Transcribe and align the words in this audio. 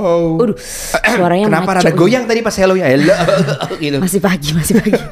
Waduh, 0.00 0.56
suaranya 0.56 1.44
Kenapa 1.46 1.70
maco 1.70 1.78
ada 1.78 1.86
nih. 1.86 1.96
goyang 1.96 2.24
tadi 2.24 2.40
pas 2.40 2.54
hello 2.54 2.74
ya? 2.74 2.86
Hello 2.88 3.14
gitu. 3.78 3.96
Masih 3.98 4.18
pagi, 4.18 4.50
masih 4.50 4.74
pagi. 4.76 4.96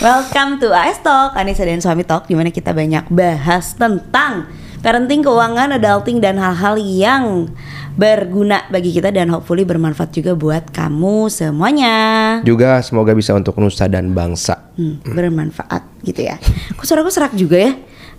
Welcome 0.00 0.58
to 0.58 0.70
AS 0.70 0.98
Talk, 0.98 1.32
Anissa 1.32 1.62
dan 1.62 1.78
Suami 1.78 2.02
Talk 2.02 2.26
Di 2.26 2.34
mana 2.34 2.50
kita 2.50 2.72
banyak 2.72 3.06
bahas 3.08 3.72
tentang 3.72 4.50
parenting, 4.82 5.22
keuangan, 5.22 5.70
adulting, 5.72 6.18
dan 6.18 6.34
hal-hal 6.36 6.74
yang 6.74 7.46
berguna 7.94 8.66
bagi 8.66 8.90
kita 8.90 9.08
Dan 9.08 9.30
hopefully 9.30 9.62
bermanfaat 9.62 10.10
juga 10.10 10.34
buat 10.34 10.66
kamu 10.68 11.30
semuanya 11.30 11.96
Juga 12.42 12.82
semoga 12.82 13.14
bisa 13.14 13.30
untuk 13.30 13.54
nusa 13.56 13.86
dan 13.86 14.10
bangsa. 14.10 14.74
hmm, 14.74 15.06
Bermanfaat 15.06 15.86
gitu 16.02 16.26
ya 16.26 16.34
Kok 16.74 16.82
suara 16.82 17.00
aku 17.00 17.12
serak 17.12 17.32
juga 17.32 17.62
ya? 17.62 17.72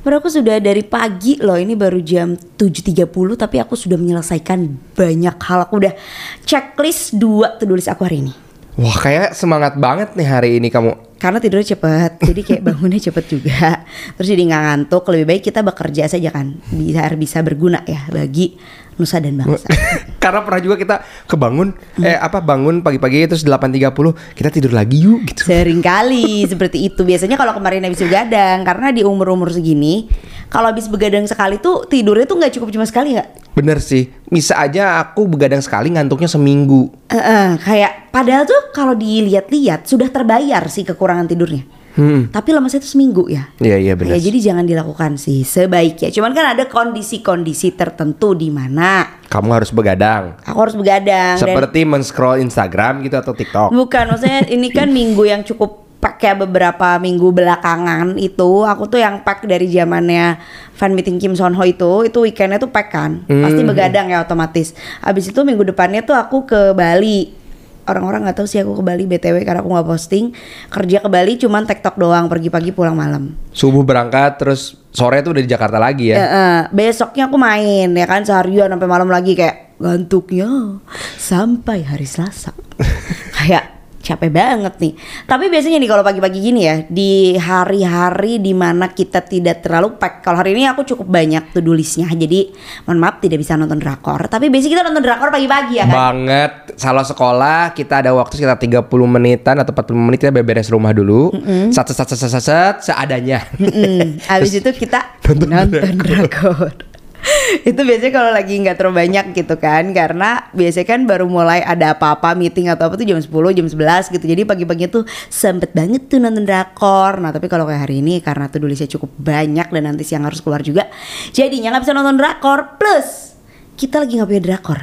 Baru 0.04 0.20
aku 0.20 0.28
sudah 0.28 0.60
dari 0.60 0.84
pagi 0.84 1.40
loh 1.40 1.56
Ini 1.56 1.80
baru 1.80 2.04
jam 2.04 2.36
7.30 2.36 3.08
Tapi 3.40 3.56
aku 3.64 3.74
sudah 3.80 3.96
menyelesaikan 3.96 4.60
banyak 4.94 5.38
hal 5.40 5.64
Aku 5.64 5.80
udah 5.80 5.96
checklist 6.44 7.16
dua 7.16 7.56
to-do 7.56 7.80
list 7.80 7.88
aku 7.88 8.04
hari 8.04 8.20
ini 8.28 8.34
Wah, 8.74 8.98
kayak 8.98 9.38
semangat 9.38 9.78
banget 9.78 10.18
nih 10.18 10.26
hari 10.26 10.58
ini 10.58 10.74
kamu. 10.74 10.98
Karena 11.24 11.40
tidurnya 11.40 11.72
cepet 11.72 12.12
jadi 12.20 12.42
kayak 12.44 12.62
bangunnya 12.68 13.00
cepet 13.00 13.26
juga 13.32 13.88
terus 14.20 14.28
jadi 14.28 14.44
nggak 14.44 14.62
ngantuk 14.68 15.08
lebih 15.16 15.26
baik 15.32 15.44
kita 15.48 15.64
bekerja 15.64 16.12
saja 16.12 16.36
kan 16.36 16.60
biar 16.68 17.16
bisa 17.16 17.40
berguna 17.40 17.80
ya 17.88 18.04
bagi 18.12 18.60
nusa 19.00 19.24
dan 19.24 19.40
bangsa 19.40 19.72
Karena 20.24 20.40
pernah 20.40 20.62
juga 20.64 20.76
kita 20.80 20.96
kebangun 21.28 21.76
eh 22.00 22.16
apa 22.16 22.40
bangun 22.40 22.80
pagi-pagi 22.80 23.28
terus 23.28 23.44
8.30 23.44 23.92
kita 24.38 24.50
tidur 24.54 24.72
lagi 24.72 25.04
yuk 25.04 25.32
gitu. 25.32 25.50
sering 25.50 25.82
kali 25.82 26.44
seperti 26.48 26.92
itu 26.92 27.02
biasanya 27.04 27.40
kalau 27.40 27.56
kemarin 27.56 27.88
habis 27.88 28.04
begadang 28.04 28.62
karena 28.64 28.94
di 28.94 29.02
umur 29.04 29.34
umur 29.34 29.52
segini 29.52 30.08
kalau 30.48 30.70
habis 30.70 30.88
begadang 30.88 31.26
sekali 31.26 31.58
tuh 31.60 31.88
tidurnya 31.90 32.30
tuh 32.30 32.38
nggak 32.40 32.54
cukup 32.60 32.70
cuma 32.70 32.86
sekali 32.86 33.18
nggak 33.18 33.44
Bener 33.54 33.78
sih. 33.78 34.10
Bisa 34.26 34.58
aja 34.58 34.98
aku 34.98 35.30
begadang 35.30 35.62
sekali 35.62 35.94
ngantuknya 35.94 36.26
seminggu. 36.26 36.90
Eh, 37.06 37.22
eh, 37.22 37.50
kayak 37.62 38.10
padahal 38.10 38.50
tuh 38.50 38.74
kalau 38.74 38.98
dilihat-lihat 38.98 39.86
sudah 39.86 40.10
terbayar 40.10 40.66
sih 40.74 40.82
kekurangan 40.82 41.13
tidurnya 41.24 41.64
Hmm. 41.94 42.26
tapi 42.34 42.50
lemesnya 42.50 42.82
itu 42.82 42.90
seminggu 42.90 43.30
ya 43.30 43.54
Iya 43.62 43.78
iya 43.78 43.94
benar. 43.94 44.18
Ya 44.18 44.20
jadi 44.20 44.50
jangan 44.50 44.66
dilakukan 44.66 45.14
sih 45.14 45.46
sebaiknya. 45.46 46.10
Cuman 46.10 46.34
kan 46.34 46.58
ada 46.58 46.66
kondisi-kondisi 46.66 47.70
tertentu 47.72 48.34
di 48.34 48.50
mana 48.50 49.22
Kamu 49.30 49.54
harus 49.54 49.70
begadang. 49.70 50.34
aku 50.42 50.58
harus 50.58 50.74
begadang 50.74 51.38
dan 51.38 51.38
Seperti 51.38 51.86
men-scroll 51.86 52.42
Instagram 52.42 53.06
gitu 53.06 53.14
atau 53.14 53.38
TikTok. 53.38 53.70
bukan 53.70 54.10
maksudnya 54.10 54.42
ini 54.48 54.70
kan 54.70 54.90
minggu 54.90 55.22
yang 55.22 55.46
cukup 55.46 55.86
pakai 56.02 56.34
beberapa 56.36 56.98
minggu 56.98 57.30
belakangan 57.30 58.18
itu 58.18 58.66
aku 58.66 58.90
tuh 58.90 58.98
yang 58.98 59.22
pack 59.22 59.46
dari 59.46 59.70
zamannya 59.70 60.42
fan 60.74 60.92
meeting 60.92 61.16
Kim 61.16 61.32
Son 61.32 61.54
Ho 61.54 61.62
itu 61.62 62.04
itu 62.04 62.18
weekendnya 62.20 62.58
tuh 62.58 62.68
pack 62.68 62.90
kan 62.90 63.22
pasti 63.24 63.62
begadang 63.62 64.10
ya 64.10 64.20
otomatis 64.20 64.74
habis 65.00 65.30
itu 65.30 65.40
minggu 65.40 65.64
depannya 65.64 66.02
tuh 66.02 66.12
aku 66.12 66.44
ke 66.44 66.74
Bali 66.74 67.43
orang-orang 67.88 68.28
nggak 68.28 68.38
tahu 68.40 68.48
sih 68.48 68.60
aku 68.62 68.80
ke 68.80 68.84
Bali 68.84 69.04
btw 69.08 69.44
karena 69.44 69.60
aku 69.64 69.70
nggak 69.72 69.88
posting 69.88 70.36
kerja 70.72 70.98
ke 71.04 71.10
Bali 71.10 71.40
cuman 71.40 71.64
tektok 71.68 71.96
doang 72.00 72.28
pergi 72.32 72.50
pagi 72.52 72.72
pulang 72.72 72.96
malam 72.96 73.36
Subuh 73.54 73.86
berangkat 73.86 74.42
terus 74.42 74.78
sore 74.94 75.26
tuh 75.26 75.34
udah 75.34 75.44
di 75.44 75.50
Jakarta 75.50 75.82
lagi 75.82 76.14
ya. 76.14 76.16
Eh, 76.16 76.22
eh, 76.22 76.60
besoknya 76.70 77.26
aku 77.26 77.38
main 77.42 77.90
ya 77.90 78.06
kan 78.06 78.22
seharian 78.22 78.70
sampai 78.70 78.90
malam 78.90 79.10
lagi 79.10 79.34
kayak 79.34 79.74
ngantuknya 79.82 80.80
sampai 81.18 81.82
hari 81.82 82.06
Selasa. 82.06 82.54
kayak 83.42 83.73
capek 84.04 84.30
banget 84.30 84.74
nih. 84.84 84.94
Tapi 85.24 85.48
biasanya 85.48 85.80
nih 85.80 85.90
kalau 85.90 86.04
pagi-pagi 86.04 86.40
gini 86.44 86.68
ya 86.68 86.76
di 86.84 87.40
hari-hari 87.40 88.44
di 88.44 88.52
mana 88.52 88.92
kita 88.92 89.24
tidak 89.24 89.64
terlalu 89.64 89.96
pack. 89.96 90.20
Kalau 90.20 90.44
hari 90.44 90.52
ini 90.52 90.68
aku 90.68 90.84
cukup 90.84 91.08
banyak 91.08 91.56
to 91.56 91.64
listnya. 91.72 92.12
Jadi 92.12 92.52
mohon 92.84 93.00
maaf 93.00 93.24
tidak 93.24 93.40
bisa 93.40 93.56
nonton 93.56 93.80
drakor. 93.80 94.28
Tapi 94.28 94.52
biasanya 94.52 94.72
kita 94.76 94.84
nonton 94.84 95.04
drakor 95.08 95.32
pagi-pagi 95.32 95.80
ya 95.80 95.88
kan. 95.88 95.96
Banget. 95.96 96.52
Kalau 96.76 97.04
sekolah 97.08 97.72
kita 97.72 98.04
ada 98.04 98.12
waktu 98.12 98.44
sekitar 98.44 98.60
30 98.60 98.92
menitan 99.08 99.56
atau 99.64 99.72
40 99.72 99.96
menit 99.96 100.20
kita 100.20 100.36
beberes 100.36 100.68
rumah 100.68 100.92
dulu. 100.92 101.32
Sat 101.72 101.88
sat 101.88 102.04
sat 102.04 102.20
sat 102.20 102.30
sat, 102.30 102.44
sat, 102.44 102.76
seadanya. 102.84 103.48
Mm, 103.56 104.20
Abis 104.28 104.60
itu 104.60 104.70
kita 104.76 105.16
Nonton 105.24 105.48
nonton, 105.48 105.96
drakor. 106.04 106.93
itu 107.70 107.82
biasanya 107.82 108.14
kalau 108.14 108.32
lagi 108.32 108.54
nggak 108.60 108.76
terlalu 108.80 108.96
banyak 109.06 109.26
gitu 109.36 109.56
kan 109.58 109.84
karena 109.92 110.48
biasanya 110.52 110.88
kan 110.88 111.00
baru 111.06 111.26
mulai 111.28 111.62
ada 111.64 111.96
apa-apa 111.96 112.34
meeting 112.38 112.70
atau 112.70 112.90
apa 112.90 112.96
tuh 113.00 113.06
jam 113.08 113.20
10 113.20 113.30
jam 113.30 113.68
11 113.68 114.14
gitu 114.14 114.26
jadi 114.26 114.42
pagi-pagi 114.48 114.90
tuh 114.90 115.04
sempet 115.28 115.72
banget 115.72 116.08
tuh 116.10 116.20
nonton 116.22 116.46
drakor 116.46 117.20
nah 117.20 117.32
tapi 117.34 117.48
kalau 117.52 117.68
kayak 117.68 117.86
hari 117.90 118.00
ini 118.02 118.20
karena 118.24 118.48
tuh 118.50 118.64
tulisnya 118.64 118.90
cukup 118.90 119.12
banyak 119.20 119.68
dan 119.70 119.84
nanti 119.84 120.04
siang 120.08 120.26
harus 120.26 120.40
keluar 120.40 120.64
juga 120.64 120.88
jadinya 121.36 121.76
nggak 121.76 121.84
bisa 121.86 121.94
nonton 121.96 122.16
drakor 122.20 122.80
plus 122.80 123.38
kita 123.76 124.04
lagi 124.04 124.20
nggak 124.20 124.30
punya 124.30 124.44
drakor 124.44 124.82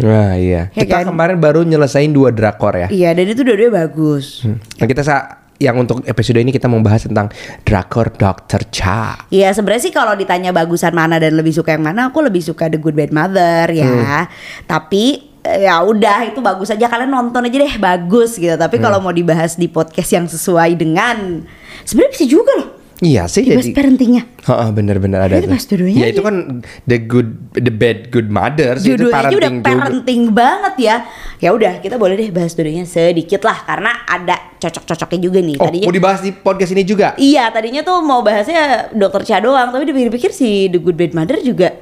Nah 0.00 0.32
iya. 0.32 0.72
Ya 0.72 0.86
kita 0.86 1.04
kan? 1.04 1.12
kemarin 1.12 1.36
baru 1.36 1.60
nyelesain 1.60 2.08
dua 2.08 2.32
drakor 2.32 2.72
ya. 2.72 2.88
iya 2.88 3.12
dan 3.12 3.26
itu 3.28 3.44
dua-duanya 3.44 3.84
bagus 3.84 4.48
Nah 4.48 4.86
kita 4.88 5.04
sa 5.04 5.44
yang 5.60 5.76
untuk 5.76 6.00
episode 6.08 6.40
ini 6.40 6.56
kita 6.56 6.66
membahas 6.66 7.04
tentang 7.04 7.28
drakor 7.68 8.08
Dr. 8.16 8.72
Cha. 8.72 9.28
Iya 9.28 9.52
sebenarnya 9.52 9.82
sih 9.84 9.92
kalau 9.92 10.16
ditanya 10.16 10.56
bagusan 10.56 10.96
mana 10.96 11.20
dan 11.20 11.36
lebih 11.36 11.52
suka 11.52 11.76
yang 11.76 11.84
mana, 11.84 12.08
aku 12.08 12.24
lebih 12.24 12.40
suka 12.40 12.72
The 12.72 12.80
Good 12.80 12.96
Bad 12.96 13.12
Mother 13.12 13.68
ya. 13.68 14.24
Tapi 14.64 15.36
eh, 15.44 15.68
ya 15.68 15.84
udah 15.84 16.32
itu 16.32 16.40
bagus 16.40 16.72
aja 16.72 16.88
kalian 16.88 17.12
nonton 17.12 17.44
aja 17.44 17.56
deh 17.60 17.76
bagus 17.76 18.40
gitu. 18.40 18.56
Tapi 18.56 18.80
kalau 18.80 19.04
mau 19.04 19.12
dibahas 19.12 19.60
di 19.60 19.68
podcast 19.68 20.10
yang 20.16 20.24
sesuai 20.24 20.80
dengan 20.80 21.44
sebenarnya 21.84 22.12
bisa 22.16 22.24
juga 22.24 22.56
loh 22.56 22.79
Iya 23.00 23.24
sih 23.26 23.40
dibahas 23.42 23.64
jadi. 23.64 23.72
parentingnya. 23.72 24.22
Heeh, 24.40 24.68
bener-bener 24.70 25.20
ada 25.20 25.40
dua-duanya 25.40 25.98
Ya 25.98 26.08
itu 26.08 26.20
aja. 26.20 26.28
kan 26.28 26.36
the 26.84 27.00
good 27.00 27.32
the 27.56 27.72
bad 27.72 28.12
good 28.12 28.28
mothers 28.28 28.84
itu 28.84 28.92
Judulnya 28.92 29.08
udah 29.08 29.24
parenting 29.24 29.56
juga. 29.56 29.72
parenting 29.74 30.22
banget 30.30 30.74
ya. 30.76 30.96
Ya 31.38 31.50
udah 31.50 31.72
kita 31.80 31.96
boleh 31.96 32.14
deh 32.14 32.28
bahas 32.28 32.52
dua-duanya 32.52 32.84
sedikit 32.84 33.40
lah 33.40 33.64
karena 33.64 34.04
ada 34.04 34.36
cocok-cocoknya 34.54 35.18
juga 35.18 35.40
nih. 35.40 35.56
Oh, 35.56 35.64
Tadinya 35.64 35.86
mau 35.86 35.96
dibahas 35.96 36.20
di 36.20 36.30
podcast 36.30 36.70
ini 36.70 36.84
juga? 36.84 37.16
Iya 37.16 37.48
tadinya 37.48 37.80
tuh 37.80 38.00
mau 38.00 38.20
bahasnya 38.20 38.92
dokter 38.92 39.24
Cha 39.24 39.40
doang 39.40 39.72
Tapi 39.72 39.84
dipikir-pikir 39.86 40.30
si 40.30 40.68
The 40.68 40.76
Good 40.76 40.94
Bad 40.94 41.12
Mother 41.12 41.40
juga 41.40 41.72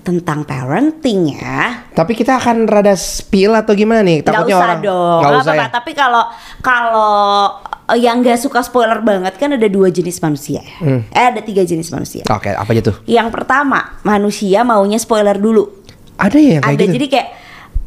tentang 0.00 0.42
parenting 0.42 1.34
ya 1.34 1.84
Tapi 1.92 2.12
kita 2.12 2.36
akan 2.36 2.64
rada 2.64 2.92
spill 2.92 3.52
atau 3.52 3.72
gimana 3.72 4.00
nih? 4.00 4.20
Takutnya 4.20 4.56
usah 4.56 4.66
orang 4.66 4.80
dong 4.80 5.20
Nggak 5.20 5.32
usah 5.32 5.42
apa-apa. 5.44 5.62
ya? 5.62 5.68
Tapi 5.70 5.90
kalau 5.92 6.22
kalau 6.58 7.12
eh, 7.86 7.98
yang 7.98 8.16
nggak 8.18 8.36
suka 8.36 8.60
spoiler 8.60 9.00
banget 9.00 9.34
kan 9.34 9.50
ada 9.50 9.66
dua 9.66 9.88
jenis 9.88 10.18
manusia 10.18 10.60
ya. 10.60 10.76
Hmm. 10.78 11.00
Eh 11.08 11.24
ada 11.28 11.40
tiga 11.40 11.62
jenis 11.62 11.88
manusia 11.88 12.22
Oke, 12.28 12.50
apa 12.50 12.68
aja 12.68 12.82
tuh? 12.84 12.96
Yang 13.04 13.28
pertama 13.30 13.98
manusia 14.02 14.62
maunya 14.62 14.96
spoiler 14.96 15.34
dulu 15.34 15.66
Ada 16.14 16.36
ya 16.36 16.50
yang 16.56 16.62
kayak 16.62 16.74
Ada 16.74 16.84
gitu? 16.84 16.94
jadi 16.94 17.08
kayak 17.08 17.28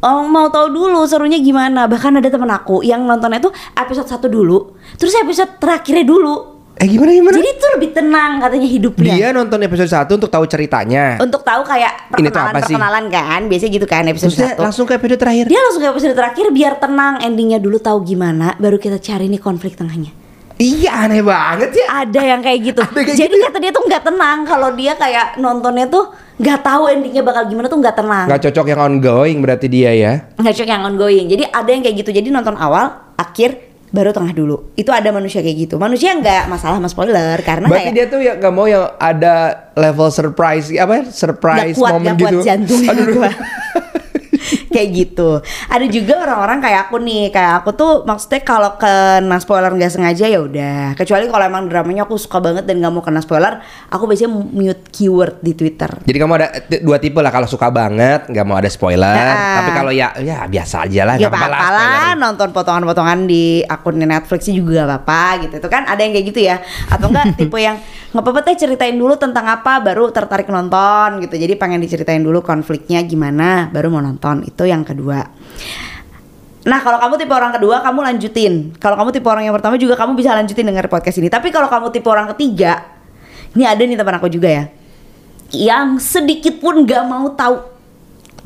Oh 0.02 0.26
mau 0.26 0.50
tahu 0.50 0.66
dulu 0.68 1.06
serunya 1.06 1.38
gimana 1.38 1.86
Bahkan 1.86 2.18
ada 2.18 2.26
temen 2.26 2.50
aku 2.50 2.82
yang 2.82 3.06
nontonnya 3.06 3.38
tuh 3.38 3.54
episode 3.72 4.10
1 4.10 4.18
dulu 4.26 4.74
Terus 4.94 5.14
episode 5.16 5.62
terakhirnya 5.62 6.02
dulu 6.02 6.51
Eh 6.82 6.90
gimana 6.90 7.14
gimana? 7.14 7.38
Jadi 7.38 7.50
itu 7.52 7.66
lebih 7.70 7.90
tenang 7.92 8.32
katanya 8.36 8.66
hidupnya 8.66 9.14
Dia 9.14 9.28
nonton 9.30 9.62
episode 9.62 9.86
1 9.86 10.10
untuk 10.10 10.26
tahu 10.26 10.44
ceritanya. 10.44 11.14
untuk 11.16 11.40
tahu 11.40 11.62
kayak 11.62 12.10
Ini 12.10 12.26
tuh 12.26 12.34
perkenalan 12.34 12.42
apa 12.44 12.58
sih? 12.58 12.74
perkenalan 12.74 13.04
kan 13.08 13.40
biasanya 13.46 13.70
gitu 13.70 13.86
kan 13.86 14.02
episode 14.04 14.28
Terus 14.28 14.38
dia 14.40 14.50
satu 14.50 14.60
langsung 14.60 14.84
ke 14.84 14.92
episode 14.92 15.14
terakhir. 15.16 15.44
dia 15.46 15.60
langsung 15.60 15.78
ke 15.78 15.88
episode 15.88 16.12
terakhir 16.12 16.46
biar 16.50 16.72
tenang 16.76 17.22
endingnya 17.22 17.56
dulu 17.56 17.78
tahu 17.78 18.02
gimana 18.02 18.58
baru 18.58 18.76
kita 18.76 18.98
cari 18.98 19.30
nih 19.30 19.38
konflik 19.38 19.72
tengahnya 19.72 20.10
Iya 20.54 21.06
aneh 21.06 21.22
banget 21.22 21.70
ya. 21.72 21.86
ada 22.02 22.20
yang 22.20 22.38
kayak 22.38 22.58
gitu 22.64 22.82
Ada 22.84 22.98
kayak 23.00 23.14
jadi 23.16 23.26
gitu 23.28 23.36
ya? 23.36 23.46
kata 23.46 23.58
dia 23.58 23.70
tuh 23.70 23.82
nggak 23.82 24.02
tenang 24.04 24.38
kalau 24.42 24.68
dia 24.74 24.92
kayak 24.94 25.26
nontonnya 25.36 25.86
tuh 25.86 26.04
nggak 26.36 26.60
tahu 26.60 26.82
endingnya 26.88 27.22
bakal 27.22 27.42
gimana 27.46 27.66
tuh 27.66 27.78
nggak 27.78 27.94
tenang 27.96 28.26
Gak 28.26 28.42
cocok 28.42 28.66
yang 28.68 28.80
ongoing 28.80 29.38
berarti 29.38 29.66
dia 29.66 29.90
ya. 29.92 30.12
nggak 30.34 30.50
cocok 30.52 30.68
yang 30.68 30.82
ongoing 30.84 31.26
jadi 31.26 31.46
ada 31.46 31.66
yang 31.68 31.80
kayak 31.80 31.96
gitu 31.96 32.10
jadi 32.10 32.28
nonton 32.28 32.54
awal 32.54 32.90
akhir 33.14 33.70
baru 33.92 34.08
tengah 34.10 34.32
dulu 34.32 34.72
itu 34.72 34.88
ada 34.88 35.12
manusia 35.12 35.44
kayak 35.44 35.68
gitu 35.68 35.74
manusia 35.76 36.16
nggak 36.16 36.48
masalah 36.48 36.80
sama 36.80 36.88
spoiler 36.88 37.36
karena 37.44 37.68
Berarti 37.68 37.92
kayak 37.92 37.94
dia 37.94 38.06
tuh 38.08 38.20
ya 38.24 38.32
gak 38.40 38.52
mau 38.56 38.64
yang 38.64 38.88
ada 38.96 39.68
level 39.76 40.08
surprise 40.08 40.72
apa 40.72 40.92
ya? 40.96 41.02
surprise 41.12 41.76
Nggak 41.76 41.78
kuat, 41.78 41.92
moment 41.92 42.16
nggak 42.16 42.24
kuat 42.24 42.32
gitu. 42.32 42.40
jantungnya 42.42 42.90
Aduh, 42.96 43.04
aduh. 43.04 43.32
kayak 44.72 44.88
gitu. 44.90 45.38
Ada 45.68 45.86
juga 45.86 46.14
orang-orang 46.18 46.58
kayak 46.58 46.80
aku 46.88 46.96
nih, 46.98 47.28
kayak 47.28 47.52
aku 47.60 47.70
tuh 47.72 47.92
maksudnya 48.02 48.40
kalau 48.40 48.74
kena 48.74 49.36
spoiler 49.38 49.70
nggak 49.70 49.92
sengaja 49.92 50.26
ya 50.26 50.40
udah. 50.40 50.96
Kecuali 50.96 51.28
kalau 51.28 51.44
emang 51.44 51.68
dramanya 51.68 52.02
aku 52.02 52.16
suka 52.16 52.40
banget 52.40 52.64
dan 52.64 52.80
nggak 52.80 52.90
mau 52.90 53.00
kena 53.00 53.20
spoiler, 53.20 53.60
aku 53.86 54.04
biasanya 54.04 54.32
mute 54.32 54.88
keyword 54.90 55.38
di 55.38 55.52
Twitter. 55.52 55.90
Jadi 56.02 56.16
kamu 56.16 56.32
ada 56.34 56.46
dua 56.80 56.96
tipe 56.96 57.20
lah 57.20 57.28
kalau 57.28 57.44
suka 57.44 57.68
banget 57.68 58.26
nggak 58.26 58.44
mau 58.44 58.56
ada 58.56 58.66
spoiler, 58.66 59.12
Nah. 59.12 59.60
tapi 59.60 59.70
kalau 59.72 59.92
ya 59.92 60.08
ya 60.18 60.46
biasa 60.46 60.86
aja 60.86 61.02
lah 61.04 61.14
Ya 61.16 61.28
apa-apa 61.28 61.68
lah 61.68 62.12
nonton 62.14 62.48
potongan-potongan 62.50 63.26
di 63.26 63.60
akunnya 63.62 64.08
Netflix 64.08 64.48
juga 64.48 64.86
apa-apa 64.86 65.44
gitu 65.44 65.54
Itu 65.58 65.68
kan 65.68 65.84
ada 65.84 66.00
yang 66.00 66.12
kayak 66.12 66.26
gitu 66.30 66.40
ya 66.42 66.56
Atau 66.88 67.12
enggak 67.12 67.34
tipe 67.38 67.58
yang 67.58 67.76
nggak 68.12 68.22
apa-apa 68.22 68.40
teh 68.44 68.56
ceritain 68.56 68.94
dulu 68.94 69.16
tentang 69.16 69.48
apa 69.48 69.80
baru 69.80 70.08
tertarik 70.10 70.48
nonton 70.48 71.20
gitu 71.20 71.34
Jadi 71.34 71.54
pengen 71.56 71.80
diceritain 71.80 72.20
dulu 72.20 72.40
konfliknya 72.40 73.00
gimana 73.02 73.68
baru 73.68 73.88
mau 73.88 74.00
nonton 74.00 74.44
Itu 74.44 74.61
yang 74.66 74.82
kedua 74.86 75.28
Nah 76.62 76.78
kalau 76.78 76.98
kamu 77.02 77.14
tipe 77.18 77.34
orang 77.34 77.50
kedua 77.50 77.82
kamu 77.82 77.98
lanjutin 78.06 78.70
Kalau 78.78 78.94
kamu 78.94 79.10
tipe 79.10 79.26
orang 79.26 79.50
yang 79.50 79.54
pertama 79.54 79.74
juga 79.74 79.98
kamu 79.98 80.14
bisa 80.14 80.30
lanjutin 80.30 80.62
denger 80.62 80.86
podcast 80.86 81.18
ini 81.18 81.26
Tapi 81.26 81.50
kalau 81.50 81.66
kamu 81.66 81.90
tipe 81.90 82.06
orang 82.06 82.30
ketiga 82.34 82.86
Ini 83.58 83.66
ada 83.66 83.82
nih 83.82 83.98
teman 83.98 84.14
aku 84.14 84.30
juga 84.30 84.46
ya 84.46 84.64
Yang 85.50 86.06
sedikit 86.06 86.62
pun 86.62 86.86
gak 86.86 87.02
mau 87.02 87.34
tahu 87.34 87.66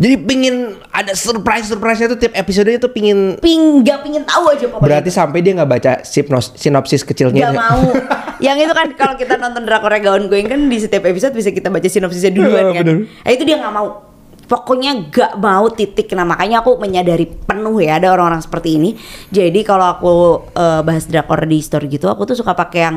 Jadi 0.00 0.16
pingin 0.24 0.80
ada 0.88 1.12
surprise 1.12 1.68
surprise 1.68 2.08
tuh 2.08 2.16
tiap 2.16 2.32
episodenya 2.32 2.80
tuh 2.80 2.88
pingin 2.88 3.36
Ping 3.36 3.84
gak 3.84 4.00
pingin 4.00 4.24
tahu 4.24 4.48
aja 4.48 4.64
pokoknya. 4.64 4.84
berarti 4.88 5.10
sampai 5.12 5.38
dia 5.44 5.52
nggak 5.56 5.70
baca 5.76 5.92
sinopsis, 6.04 6.56
sinopsis 6.56 7.02
kecilnya. 7.04 7.52
Gak 7.52 7.56
mau. 7.56 7.84
yang 8.44 8.56
itu 8.60 8.72
kan 8.72 8.92
kalau 8.96 9.16
kita 9.16 9.36
nonton 9.40 9.64
drakornya 9.64 10.00
Gaun 10.04 10.28
Going 10.28 10.48
kan 10.48 10.68
di 10.68 10.76
setiap 10.80 11.04
episode 11.04 11.32
bisa 11.32 11.52
kita 11.52 11.68
baca 11.72 11.88
sinopsisnya 11.88 12.32
duluan 12.32 12.72
Iya, 12.72 12.80
kan. 12.80 12.84
Nah, 13.04 13.30
itu 13.32 13.44
dia 13.48 13.56
nggak 13.60 13.72
mau. 13.72 14.15
Pokoknya 14.46 15.10
gak 15.10 15.42
mau 15.42 15.66
titik. 15.70 16.10
Nah 16.14 16.22
makanya 16.22 16.62
aku 16.62 16.78
menyadari 16.78 17.26
penuh 17.26 17.82
ya 17.82 17.98
ada 17.98 18.14
orang-orang 18.14 18.42
seperti 18.42 18.78
ini. 18.78 18.94
Jadi 19.30 19.60
kalau 19.66 19.86
aku 19.86 20.14
eh, 20.54 20.80
bahas 20.86 21.06
drakor 21.10 21.46
di 21.46 21.58
store 21.58 21.90
gitu, 21.90 22.06
aku 22.06 22.26
tuh 22.26 22.38
suka 22.38 22.54
pakai 22.54 22.80
yang 22.86 22.96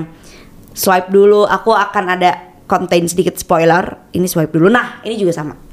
swipe 0.74 1.10
dulu. 1.10 1.50
Aku 1.50 1.74
akan 1.74 2.06
ada 2.18 2.54
konten 2.70 3.10
sedikit 3.10 3.38
spoiler. 3.38 4.10
Ini 4.14 4.26
swipe 4.30 4.54
dulu. 4.54 4.70
Nah 4.70 5.02
ini 5.02 5.18
juga 5.18 5.34
sama. 5.34 5.69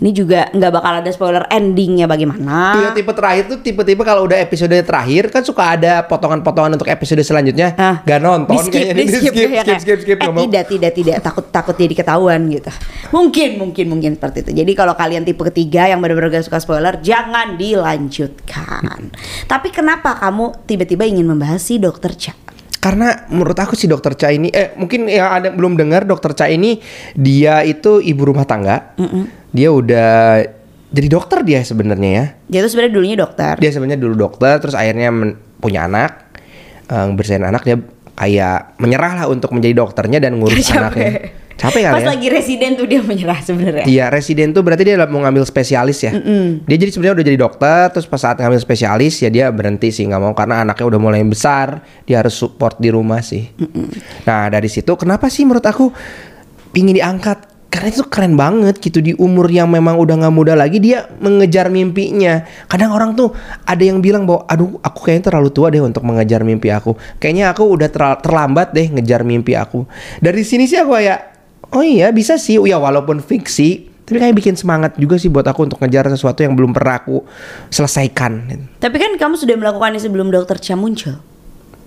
Ini 0.00 0.10
juga 0.16 0.48
nggak 0.48 0.72
bakal 0.72 0.92
ada 1.04 1.10
spoiler 1.12 1.44
endingnya 1.52 2.08
bagaimana. 2.08 2.72
Tipe-tipe 2.78 3.12
terakhir 3.12 3.44
tuh 3.52 3.58
tipe-tipe 3.60 4.02
kalau 4.06 4.24
udah 4.24 4.38
episode 4.40 4.72
terakhir 4.72 5.28
kan 5.28 5.42
suka 5.44 5.76
ada 5.76 6.00
potongan-potongan 6.08 6.80
untuk 6.80 6.88
episode 6.88 7.20
selanjutnya. 7.20 7.76
Ah. 7.76 8.00
Gak 8.08 8.20
nonton 8.24 8.56
Di 8.56 8.64
skip, 8.64 8.72
kayaknya 8.72 8.94
di 8.96 9.04
skip, 9.12 9.32
skip, 9.36 9.50
ya 9.52 9.62
skip, 9.62 9.80
skip, 9.84 9.98
skip, 10.00 10.16
Eh, 10.16 10.24
nggak 10.24 10.32
mau. 10.32 10.40
tidak, 10.48 10.64
tidak, 10.72 10.92
tidak. 10.96 11.16
Takut, 11.20 11.44
takut 11.52 11.76
jadi 11.76 11.92
ketahuan 11.92 12.40
gitu. 12.48 12.72
Mungkin, 13.12 13.60
mungkin, 13.60 13.84
mungkin 13.92 14.10
seperti 14.16 14.48
itu. 14.48 14.50
Jadi 14.64 14.72
kalau 14.72 14.94
kalian 14.96 15.28
tipe 15.28 15.42
ketiga 15.52 15.90
yang 15.90 16.00
benar-benar 16.00 16.40
gak 16.40 16.48
suka 16.48 16.62
spoiler, 16.62 16.96
jangan 17.04 17.60
dilanjutkan. 17.60 19.12
Tapi 19.44 19.68
kenapa 19.68 20.16
kamu 20.16 20.64
tiba-tiba 20.64 21.04
ingin 21.04 21.28
membahas 21.28 21.60
si 21.60 21.76
Dokter 21.76 22.16
Cha? 22.16 22.32
Karena 22.80 23.28
menurut 23.28 23.52
aku 23.54 23.76
si 23.76 23.84
dokter 23.84 24.16
Cha 24.16 24.32
ini 24.32 24.48
eh 24.48 24.72
mungkin 24.72 25.04
yang 25.04 25.28
ada 25.28 25.48
belum 25.52 25.76
dengar 25.76 26.08
dokter 26.08 26.32
Cha 26.32 26.48
ini 26.48 26.80
dia 27.12 27.60
itu 27.60 28.00
ibu 28.00 28.24
rumah 28.24 28.48
tangga. 28.48 28.96
Dia 29.52 29.68
udah 29.68 30.40
jadi 30.88 31.08
dokter 31.12 31.44
dia 31.44 31.60
sebenarnya 31.60 32.10
ya. 32.10 32.24
Dia 32.48 32.60
tuh 32.64 32.72
sebenarnya 32.72 32.94
dulunya 32.96 33.16
dokter. 33.20 33.54
Dia 33.60 33.70
sebenarnya 33.70 34.00
dulu 34.00 34.14
dokter 34.16 34.56
terus 34.58 34.72
akhirnya 34.72 35.12
men- 35.12 35.36
punya 35.60 35.84
anak. 35.84 36.32
Eh, 36.88 37.06
bersihin 37.12 37.44
anak 37.44 37.62
dia 37.62 37.76
kayak 38.16 38.80
menyerah 38.80 39.12
lah 39.22 39.26
untuk 39.28 39.52
menjadi 39.52 39.76
dokternya 39.76 40.18
dan 40.18 40.40
ngurus 40.40 40.72
anaknya. 40.76 41.36
Capek 41.60 41.84
kali 41.84 41.94
Pas 42.00 42.04
ya. 42.08 42.08
lagi 42.16 42.26
residen 42.32 42.72
tuh 42.72 42.88
dia 42.88 43.04
menyerah 43.04 43.36
sebenarnya. 43.44 43.84
Iya 43.84 44.08
residen 44.08 44.56
tuh 44.56 44.64
berarti 44.64 44.88
dia 44.88 44.96
mau 45.04 45.20
ngambil 45.20 45.44
spesialis 45.44 46.00
ya. 46.00 46.16
Dia 46.64 46.76
jadi 46.80 46.88
sebenarnya 46.88 47.14
udah 47.20 47.26
jadi 47.28 47.38
dokter, 47.38 47.82
terus 47.92 48.08
pas 48.08 48.16
saat 48.16 48.40
ngambil 48.40 48.56
spesialis 48.64 49.20
ya 49.20 49.28
dia 49.28 49.52
berhenti 49.52 49.92
sih 49.92 50.08
nggak 50.08 50.20
mau 50.24 50.32
karena 50.32 50.64
anaknya 50.64 50.96
udah 50.96 51.00
mulai 51.00 51.20
besar, 51.20 51.84
dia 52.08 52.24
harus 52.24 52.32
support 52.32 52.80
di 52.80 52.88
rumah 52.88 53.20
sih. 53.20 53.52
Nah 54.24 54.48
dari 54.48 54.72
situ 54.72 54.88
kenapa 54.96 55.28
sih 55.28 55.44
menurut 55.44 55.68
aku 55.68 55.92
pingin 56.72 56.96
diangkat? 56.96 57.52
Karena 57.70 57.86
itu 57.86 58.02
keren 58.10 58.34
banget 58.34 58.82
gitu 58.82 58.98
di 58.98 59.14
umur 59.14 59.46
yang 59.46 59.70
memang 59.70 59.94
udah 59.94 60.18
nggak 60.18 60.34
muda 60.34 60.58
lagi 60.58 60.82
dia 60.82 61.06
mengejar 61.22 61.70
mimpinya. 61.70 62.42
Kadang 62.66 62.90
orang 62.90 63.14
tuh 63.14 63.30
ada 63.62 63.78
yang 63.78 64.02
bilang 64.02 64.26
bahwa 64.26 64.42
aduh 64.50 64.82
aku 64.82 65.06
kayaknya 65.06 65.30
terlalu 65.30 65.54
tua 65.54 65.70
deh 65.70 65.78
untuk 65.78 66.02
mengejar 66.02 66.42
mimpi 66.42 66.66
aku. 66.74 66.98
Kayaknya 67.22 67.54
aku 67.54 67.62
udah 67.70 67.88
terlambat 68.18 68.74
deh 68.74 68.90
ngejar 68.90 69.22
mimpi 69.22 69.54
aku. 69.54 69.86
Dari 70.18 70.42
sini 70.42 70.66
sih 70.66 70.82
aku 70.82 70.98
kayak 70.98 71.39
Oh 71.70 71.86
iya 71.86 72.10
bisa 72.10 72.34
sih, 72.34 72.58
ya 72.58 72.82
walaupun 72.82 73.22
fiksi, 73.22 73.90
tapi 74.02 74.18
kayak 74.18 74.34
bikin 74.42 74.54
semangat 74.58 74.98
juga 74.98 75.14
sih 75.22 75.30
buat 75.30 75.46
aku 75.46 75.70
untuk 75.70 75.78
ngejar 75.78 76.10
sesuatu 76.10 76.42
yang 76.42 76.58
belum 76.58 76.74
pernah 76.74 76.98
aku 76.98 77.22
selesaikan. 77.70 78.50
Tapi 78.82 78.96
kan 78.98 79.14
kamu 79.14 79.38
sudah 79.38 79.54
melakukannya 79.54 80.02
sebelum 80.02 80.34
Dokter 80.34 80.58
Cha 80.58 80.74
muncul. 80.74 81.14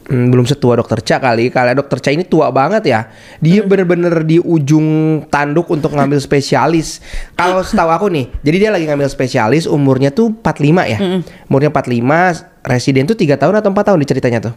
Hmm, 0.04 0.28
belum 0.32 0.44
setua 0.44 0.76
dokter 0.76 1.00
Cha 1.00 1.16
kali, 1.20 1.48
kalau 1.48 1.72
dokter 1.80 2.00
Cha 2.00 2.12
ini 2.12 2.28
tua 2.28 2.52
banget 2.52 2.84
ya. 2.88 3.08
Dia 3.40 3.64
bener-bener 3.64 4.24
di 4.24 4.40
ujung 4.40 5.20
tanduk 5.32 5.68
untuk 5.72 5.96
ngambil 5.96 6.20
spesialis. 6.28 7.00
Kalau 7.36 7.60
setahu 7.64 7.88
aku 7.92 8.08
nih, 8.08 8.28
jadi 8.40 8.68
dia 8.68 8.70
lagi 8.72 8.88
ngambil 8.88 9.08
spesialis, 9.08 9.68
umurnya 9.68 10.12
tuh 10.12 10.32
45 10.32 10.92
ya. 10.96 11.00
Umurnya 11.48 11.72
45, 11.72 12.68
residen 12.68 13.04
tuh 13.04 13.16
tiga 13.16 13.36
tahun 13.40 13.60
atau 13.60 13.72
empat 13.72 13.92
tahun 13.92 14.00
di 14.00 14.08
ceritanya 14.08 14.40
tuh. 14.52 14.56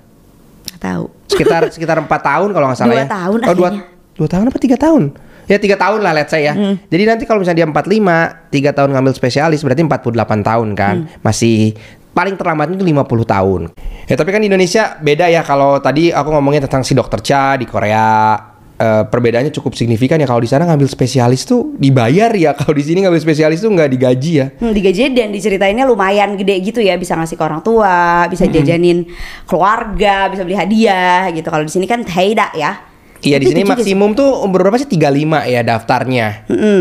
Tahu. 0.78 1.30
Sekitar 1.30 1.66
sekitar 1.74 1.98
empat 2.02 2.20
tahun 2.22 2.50
kalau 2.50 2.66
nggak 2.70 2.78
salah 2.78 2.94
Dua 2.94 3.02
ya. 3.02 3.06
tahun 3.06 3.38
oh, 3.42 3.54
dua, 3.54 3.68
akhirnya. 3.70 3.95
Dua 4.16 4.28
tahun 4.28 4.48
apa 4.48 4.58
tiga 4.58 4.76
tahun? 4.80 5.12
Ya 5.46 5.62
tiga 5.62 5.78
tahun 5.78 6.02
lah 6.02 6.10
let's 6.10 6.34
say 6.34 6.42
ya. 6.42 6.58
Jadi 6.90 7.02
nanti 7.06 7.22
kalau 7.22 7.38
misalnya 7.38 7.62
dia 7.62 7.68
45, 7.70 8.50
tiga 8.50 8.70
tahun 8.74 8.90
ngambil 8.98 9.12
spesialis 9.14 9.62
berarti 9.62 9.86
48 9.86 10.42
tahun 10.42 10.68
kan. 10.74 10.96
Masih 11.22 11.78
paling 12.10 12.34
terlambatnya 12.34 12.80
itu 12.80 12.86
50 12.88 13.06
tahun. 13.28 13.62
Ya 14.10 14.14
tapi 14.18 14.34
kan 14.34 14.40
di 14.42 14.48
Indonesia 14.48 14.96
beda 14.98 15.28
ya 15.28 15.44
kalau 15.44 15.78
tadi 15.78 16.10
aku 16.10 16.32
ngomongin 16.34 16.64
tentang 16.64 16.82
si 16.82 16.96
dokter 16.96 17.22
Cha 17.22 17.54
di 17.54 17.68
Korea 17.68 18.34
eh, 18.74 19.04
perbedaannya 19.06 19.52
cukup 19.52 19.76
signifikan 19.78 20.18
ya 20.18 20.26
kalau 20.26 20.40
di 20.40 20.48
sana 20.48 20.64
ngambil 20.66 20.88
spesialis 20.88 21.44
tuh 21.46 21.76
dibayar 21.76 22.32
ya 22.32 22.56
kalau 22.58 22.72
di 22.72 22.82
sini 22.82 23.04
ngambil 23.04 23.20
spesialis 23.20 23.62
tuh 23.62 23.70
nggak 23.70 23.92
digaji 23.92 24.32
ya. 24.32 24.46
Hmm, 24.58 24.72
digaji 24.72 25.12
dan 25.14 25.30
diceritainnya 25.30 25.84
lumayan 25.84 26.34
gede 26.34 26.58
gitu 26.64 26.80
ya 26.82 26.96
bisa 26.98 27.14
ngasih 27.14 27.36
ke 27.38 27.44
orang 27.44 27.62
tua 27.62 28.26
bisa 28.32 28.48
jajanin 28.48 29.06
keluarga 29.44 30.32
bisa 30.32 30.42
beli 30.42 30.56
hadiah 30.58 31.28
gitu 31.30 31.46
kalau 31.52 31.62
di 31.62 31.70
sini 31.70 31.84
kan 31.84 32.00
tidak 32.02 32.50
ya 32.56 32.95
Iya 33.24 33.36
di 33.40 33.46
sini 33.48 33.62
maksimum 33.64 34.12
tuh 34.12 34.44
umur 34.44 34.68
berapa 34.68 34.76
sih 34.76 34.88
35 34.90 35.46
ya 35.48 35.60
daftarnya. 35.64 36.48
Mm-mm. 36.50 36.80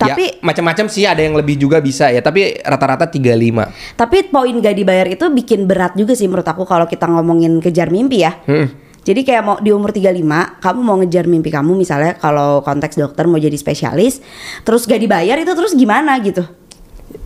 Tapi 0.00 0.08
tapi 0.16 0.24
macam-macam 0.40 0.88
sih 0.88 1.04
ada 1.04 1.20
yang 1.20 1.36
lebih 1.36 1.60
juga 1.60 1.76
bisa 1.84 2.08
ya, 2.08 2.24
tapi 2.24 2.56
rata-rata 2.56 3.04
35. 3.12 4.00
tapi 4.00 4.32
poin 4.32 4.56
gak 4.56 4.72
dibayar 4.72 5.04
itu 5.04 5.28
bikin 5.28 5.68
berat 5.68 5.92
juga 5.92 6.16
sih 6.16 6.24
menurut 6.24 6.48
aku 6.48 6.64
kalau 6.64 6.88
kita 6.88 7.04
ngomongin 7.04 7.60
kejar 7.60 7.92
mimpi 7.92 8.24
ya 8.24 8.32
Hmm. 8.48 8.72
Jadi 9.00 9.24
kayak 9.24 9.42
mau 9.44 9.56
di 9.56 9.72
umur 9.72 9.96
35 9.96 10.60
kamu 10.60 10.80
mau 10.84 10.96
ngejar 11.00 11.24
mimpi 11.24 11.48
kamu 11.48 11.72
misalnya 11.72 12.20
kalau 12.20 12.60
konteks 12.60 13.00
dokter 13.00 13.24
mau 13.24 13.40
jadi 13.40 13.56
spesialis 13.56 14.20
terus 14.60 14.84
gak 14.84 15.00
dibayar 15.00 15.40
itu 15.40 15.52
terus 15.56 15.72
gimana 15.72 16.20
gitu. 16.20 16.44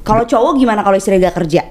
Kalau 0.06 0.22
cowok 0.22 0.54
gimana 0.54 0.86
kalau 0.86 0.94
istri 0.94 1.18
gak 1.18 1.34
kerja? 1.34 1.66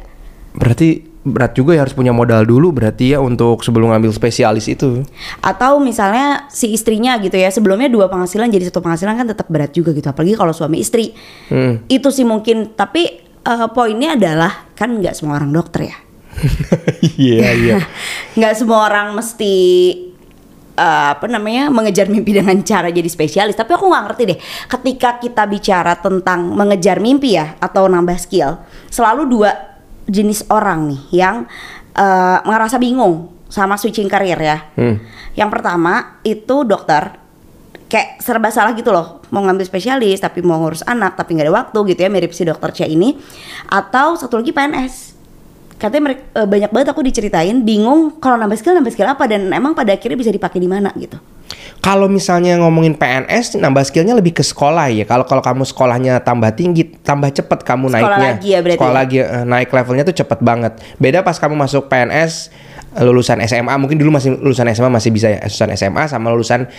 Berarti 0.56 1.13
berat 1.24 1.56
juga 1.56 1.72
ya 1.72 1.88
harus 1.88 1.96
punya 1.96 2.12
modal 2.12 2.44
dulu 2.44 2.76
berarti 2.76 3.16
ya 3.16 3.24
untuk 3.24 3.64
sebelum 3.64 3.96
ngambil 3.96 4.12
spesialis 4.12 4.68
itu. 4.68 5.08
Atau 5.40 5.80
misalnya 5.80 6.52
si 6.52 6.76
istrinya 6.76 7.16
gitu 7.24 7.40
ya 7.40 7.48
sebelumnya 7.48 7.88
dua 7.88 8.12
penghasilan 8.12 8.52
jadi 8.52 8.68
satu 8.68 8.84
penghasilan 8.84 9.16
kan 9.16 9.28
tetap 9.32 9.48
berat 9.48 9.72
juga 9.72 9.96
gitu 9.96 10.12
apalagi 10.12 10.36
kalau 10.36 10.52
suami 10.52 10.84
istri. 10.84 11.16
Hmm. 11.48 11.80
Itu 11.88 12.12
sih 12.12 12.28
mungkin 12.28 12.76
tapi 12.76 13.24
eh, 13.24 13.68
poinnya 13.72 14.20
adalah 14.20 14.68
kan 14.76 15.00
nggak 15.00 15.16
semua 15.16 15.40
orang 15.40 15.56
dokter 15.56 15.90
ya. 15.90 15.98
Iya 17.20 17.50
iya. 17.56 17.78
nggak 18.38 18.54
semua 18.60 18.92
orang 18.92 19.16
mesti 19.16 19.56
eh, 20.76 21.08
apa 21.16 21.24
namanya 21.32 21.72
mengejar 21.72 22.12
mimpi 22.12 22.36
dengan 22.36 22.60
cara 22.68 22.92
jadi 22.92 23.08
spesialis 23.08 23.56
tapi 23.56 23.80
aku 23.80 23.88
nggak 23.88 24.04
ngerti 24.12 24.24
deh 24.28 24.40
ketika 24.68 25.24
kita 25.24 25.44
bicara 25.48 25.94
tentang 26.02 26.52
mengejar 26.52 27.00
mimpi 27.00 27.40
ya 27.40 27.56
atau 27.64 27.88
nambah 27.88 28.18
skill 28.20 28.60
selalu 28.90 29.30
dua 29.30 29.73
jenis 30.08 30.48
orang 30.52 30.90
nih 30.92 31.02
yang 31.24 31.36
eh, 31.96 32.38
ngerasa 32.44 32.78
bingung 32.80 33.34
sama 33.48 33.78
switching 33.78 34.10
karir 34.10 34.40
ya. 34.42 34.58
Hmm. 34.74 34.98
yang 35.38 35.50
pertama 35.54 36.22
itu 36.26 36.66
dokter. 36.66 37.22
Kayak 37.90 38.26
serba 38.26 38.50
salah 38.50 38.74
gitu 38.74 38.90
loh. 38.90 39.22
Mau 39.30 39.46
ngambil 39.46 39.70
spesialis 39.70 40.18
tapi 40.18 40.42
mau 40.42 40.58
ngurus 40.58 40.82
anak 40.90 41.14
tapi 41.14 41.38
nggak 41.38 41.46
ada 41.46 41.54
waktu 41.54 41.94
gitu 41.94 42.00
ya 42.02 42.10
mirip 42.10 42.34
si 42.34 42.42
dokter 42.42 42.74
C 42.74 42.90
ini. 42.90 43.14
Atau 43.70 44.18
satu 44.18 44.42
lagi 44.42 44.50
PNS 44.50 45.13
katanya 45.84 46.04
mereka 46.08 46.22
eh, 46.40 46.48
banyak 46.48 46.72
banget 46.72 46.88
aku 46.96 47.02
diceritain 47.04 47.60
bingung 47.60 48.16
kalau 48.24 48.40
nambah 48.40 48.56
skill 48.56 48.80
nambah 48.80 48.96
skill 48.96 49.12
apa 49.12 49.28
dan 49.28 49.52
emang 49.52 49.76
pada 49.76 49.92
akhirnya 49.92 50.16
bisa 50.16 50.32
dipakai 50.32 50.64
di 50.64 50.72
mana 50.72 50.88
gitu 50.96 51.20
Kalau 51.84 52.08
misalnya 52.08 52.56
ngomongin 52.64 52.96
PNS 52.96 53.60
nambah 53.60 53.84
skillnya 53.84 54.16
lebih 54.16 54.40
ke 54.40 54.40
sekolah 54.40 54.88
ya. 54.88 55.04
Kalau 55.04 55.28
kalau 55.28 55.44
kamu 55.44 55.68
sekolahnya 55.68 56.24
tambah 56.24 56.48
tinggi, 56.56 56.88
tambah 57.04 57.28
cepet 57.28 57.60
kamu 57.68 57.92
Sekolah 57.92 58.00
naiknya. 58.00 58.30
lagi 58.32 58.48
ya 58.56 58.60
berarti 58.64 58.80
Sekolah 58.80 58.96
ya? 58.96 59.00
lagi 59.04 59.18
eh, 59.20 59.44
naik 59.44 59.70
levelnya 59.76 60.04
tuh 60.08 60.16
cepet 60.16 60.40
banget. 60.40 60.74
Beda 60.96 61.20
pas 61.28 61.36
kamu 61.36 61.60
masuk 61.60 61.92
PNS 61.92 62.56
eh, 62.96 63.04
lulusan 63.04 63.44
SMA 63.44 63.76
mungkin 63.76 64.00
dulu 64.00 64.16
masih 64.16 64.32
lulusan 64.40 64.72
SMA 64.72 64.88
masih 64.88 65.12
bisa 65.12 65.28
ya 65.28 65.44
lulusan 65.44 65.70
SMA 65.76 66.04
sama 66.08 66.32
lulusan 66.32 66.72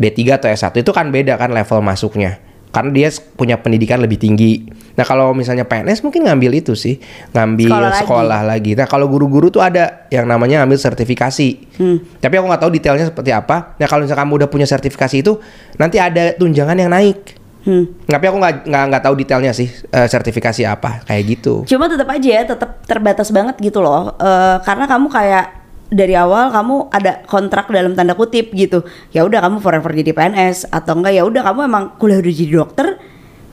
D3 0.00 0.40
atau 0.40 0.48
S1 0.48 0.72
itu 0.80 0.88
kan 0.88 1.12
beda 1.12 1.36
kan 1.36 1.52
level 1.52 1.84
masuknya. 1.84 2.40
Karena 2.72 2.90
dia 2.96 3.08
punya 3.36 3.60
pendidikan 3.60 4.00
lebih 4.00 4.16
tinggi. 4.16 4.72
Nah 4.96 5.04
kalau 5.04 5.30
misalnya 5.30 5.62
PNS 5.62 6.00
mungkin 6.00 6.24
ngambil 6.24 6.56
itu 6.56 6.72
sih, 6.72 6.96
ngambil 7.30 7.68
Sekolah 7.68 7.92
sekolah, 8.00 8.40
lagi. 8.42 8.72
lagi. 8.72 8.80
Nah 8.80 8.86
kalau 8.86 9.06
guru-guru 9.06 9.48
tuh 9.48 9.60
ada 9.60 10.08
yang 10.08 10.24
namanya 10.24 10.64
ngambil 10.64 10.80
sertifikasi. 10.80 11.48
Hmm. 11.76 12.00
Tapi 12.16 12.34
aku 12.34 12.44
nggak 12.44 12.62
tahu 12.62 12.70
detailnya 12.72 13.04
seperti 13.04 13.30
apa. 13.30 13.76
Nah 13.76 13.86
kalau 13.86 14.02
misalnya 14.02 14.24
kamu 14.24 14.32
udah 14.40 14.48
punya 14.48 14.64
sertifikasi 14.64 15.16
itu, 15.20 15.36
nanti 15.76 15.96
ada 15.96 16.32
tunjangan 16.34 16.74
yang 16.74 16.88
naik. 16.88 17.36
hmm. 17.62 18.08
Tapi 18.08 18.24
aku 18.24 18.36
nggak 18.38 18.54
nggak 18.64 19.02
tahu 19.02 19.14
detailnya 19.16 19.52
sih 19.52 19.68
eh, 19.68 20.08
sertifikasi 20.08 20.62
apa 20.64 21.04
kayak 21.04 21.22
gitu. 21.28 21.54
cuma 21.66 21.86
tetap 21.86 22.08
aja 22.08 22.28
ya 22.30 22.42
tetap 22.46 22.80
terbatas 22.82 23.28
banget 23.28 23.58
gitu 23.60 23.82
loh 23.82 24.14
Eh, 24.16 24.56
karena 24.62 24.86
kamu 24.86 25.10
kayak 25.10 25.44
dari 25.86 26.14
awal 26.14 26.50
kamu 26.50 26.90
ada 26.90 27.22
kontrak 27.22 27.68
dalam 27.68 27.94
tanda 27.94 28.14
kutip 28.14 28.50
gitu 28.50 28.82
ya 29.10 29.22
udah 29.22 29.38
kamu 29.38 29.58
forever 29.60 29.90
jadi 29.92 30.10
PNS 30.10 30.66
atau 30.66 30.94
enggak 30.94 31.14
ya 31.14 31.22
udah 31.22 31.42
kamu 31.42 31.60
emang 31.62 31.84
kuliah 31.94 32.18
udah 32.18 32.32
jadi 32.32 32.52
dokter 32.54 32.86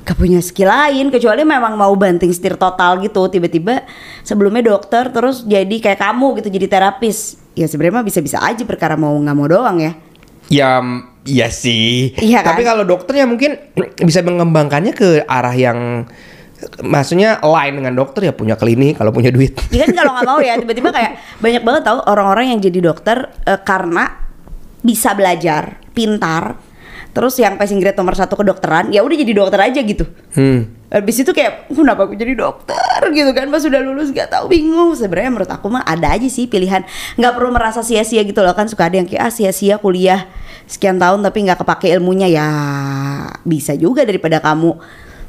gak 0.03 0.19
punya 0.19 0.43
skill 0.43 0.67
lain 0.67 1.09
kecuali 1.09 1.47
memang 1.47 1.79
mau 1.79 1.95
banting 1.95 2.31
setir 2.35 2.59
total 2.59 2.99
gitu 2.99 3.31
tiba-tiba 3.31 3.87
sebelumnya 4.21 4.75
dokter 4.75 5.07
terus 5.09 5.47
jadi 5.47 5.75
kayak 5.79 5.99
kamu 5.99 6.43
gitu 6.43 6.51
jadi 6.51 6.67
terapis 6.67 7.39
ya 7.55 7.65
sebenarnya 7.65 8.03
mah 8.03 8.05
bisa-bisa 8.05 8.43
aja 8.43 8.67
perkara 8.67 8.99
mau 8.99 9.15
nggak 9.15 9.35
mau 9.35 9.47
doang 9.47 9.79
ya 9.79 9.93
Ya, 10.51 10.83
iya 11.23 11.47
sih. 11.47 12.11
Iya 12.19 12.43
kan? 12.43 12.55
Tapi 12.55 12.67
kalau 12.67 12.83
dokter 12.83 13.23
ya 13.23 13.25
mungkin 13.25 13.55
bisa 14.07 14.19
mengembangkannya 14.25 14.91
ke 14.91 15.23
arah 15.23 15.55
yang 15.55 16.03
maksudnya 16.79 17.43
align 17.43 17.83
dengan 17.83 17.93
dokter 17.95 18.31
ya 18.31 18.33
punya 18.35 18.55
klinik 18.55 18.99
kalau 18.99 19.11
punya 19.15 19.31
duit. 19.31 19.55
Ya 19.71 19.87
kan 19.87 19.95
kalau 19.95 20.11
nggak 20.15 20.27
mau 20.27 20.39
ya 20.43 20.53
tiba-tiba 20.61 20.89
kayak 20.91 21.19
banyak 21.39 21.63
banget 21.63 21.81
tahu 21.87 21.99
orang-orang 22.07 22.55
yang 22.55 22.59
jadi 22.59 22.79
dokter 22.83 23.31
eh, 23.47 23.59
karena 23.63 24.19
bisa 24.83 25.15
belajar, 25.15 25.79
pintar, 25.95 26.59
terus 27.13 27.37
yang 27.37 27.55
passing 27.55 27.77
grade 27.77 27.95
nomor 27.95 28.17
satu 28.17 28.33
kedokteran, 28.33 28.89
ya 28.89 29.05
udah 29.05 29.15
jadi 29.15 29.33
dokter 29.37 29.59
aja 29.61 29.79
gitu. 29.85 30.09
Hmm. 30.33 30.67
Habis 30.93 31.25
itu 31.25 31.31
kayak 31.33 31.69
kenapa 31.73 32.05
aku 32.05 32.13
jadi 32.13 32.37
dokter? 32.37 33.01
gitu 33.13 33.31
kan 33.33 33.49
pas 33.49 33.61
sudah 33.61 33.81
lulus 33.81 34.13
gak 34.13 34.29
tahu 34.29 34.49
bingung. 34.49 34.93
Sebenarnya 34.93 35.29
menurut 35.33 35.49
aku 35.49 35.69
mah 35.69 35.85
ada 35.85 36.13
aja 36.13 36.25
sih 36.29 36.45
pilihan. 36.45 36.85
Nggak 37.17 37.33
perlu 37.33 37.49
merasa 37.49 37.81
sia-sia 37.81 38.21
gitu 38.21 38.41
loh 38.45 38.53
kan 38.53 38.69
suka 38.69 38.89
ada 38.89 39.01
yang 39.01 39.09
kayak 39.09 39.21
ah 39.25 39.31
sia-sia 39.33 39.81
kuliah 39.81 40.29
sekian 40.69 41.01
tahun 41.01 41.25
tapi 41.25 41.49
nggak 41.49 41.65
kepake 41.65 41.89
ilmunya. 41.97 42.29
Ya 42.29 42.47
bisa 43.41 43.73
juga 43.73 44.05
daripada 44.05 44.37
kamu. 44.37 44.77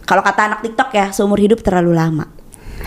Kalau 0.04 0.20
kata 0.20 0.40
anak 0.52 0.60
TikTok 0.60 0.90
ya 0.92 1.06
seumur 1.16 1.40
hidup 1.40 1.64
terlalu 1.64 1.96
lama 1.96 2.28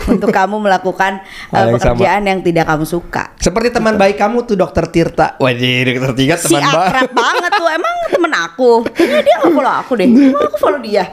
untuk 0.06 0.30
kamu 0.30 0.56
melakukan 0.60 1.18
uh, 1.50 1.66
pekerjaan 1.74 2.22
yang 2.22 2.38
tidak 2.40 2.68
kamu 2.68 2.84
suka. 2.84 3.34
Seperti 3.36 3.74
teman 3.74 3.96
baik 3.96 4.14
kamu 4.14 4.46
tuh 4.46 4.54
dokter 4.54 4.86
Tirta. 4.86 5.34
Wajib 5.38 5.98
dokter 5.98 6.14
Tirta 6.14 6.36
si 6.38 6.54
teman 6.54 6.62
akrab 6.62 7.08
baik. 7.08 7.12
banget 7.12 7.50
tuh 7.56 7.68
emang 7.68 7.94
temen 8.08 8.32
aku? 8.32 8.70
Kayaknya 8.88 9.20
dia 9.20 9.34
gak 9.36 9.52
follow 9.52 9.74
aku 9.74 9.92
deh. 9.96 10.08
Emang 10.08 10.42
aku 10.44 10.56
follow 10.56 10.80
dia? 10.80 11.04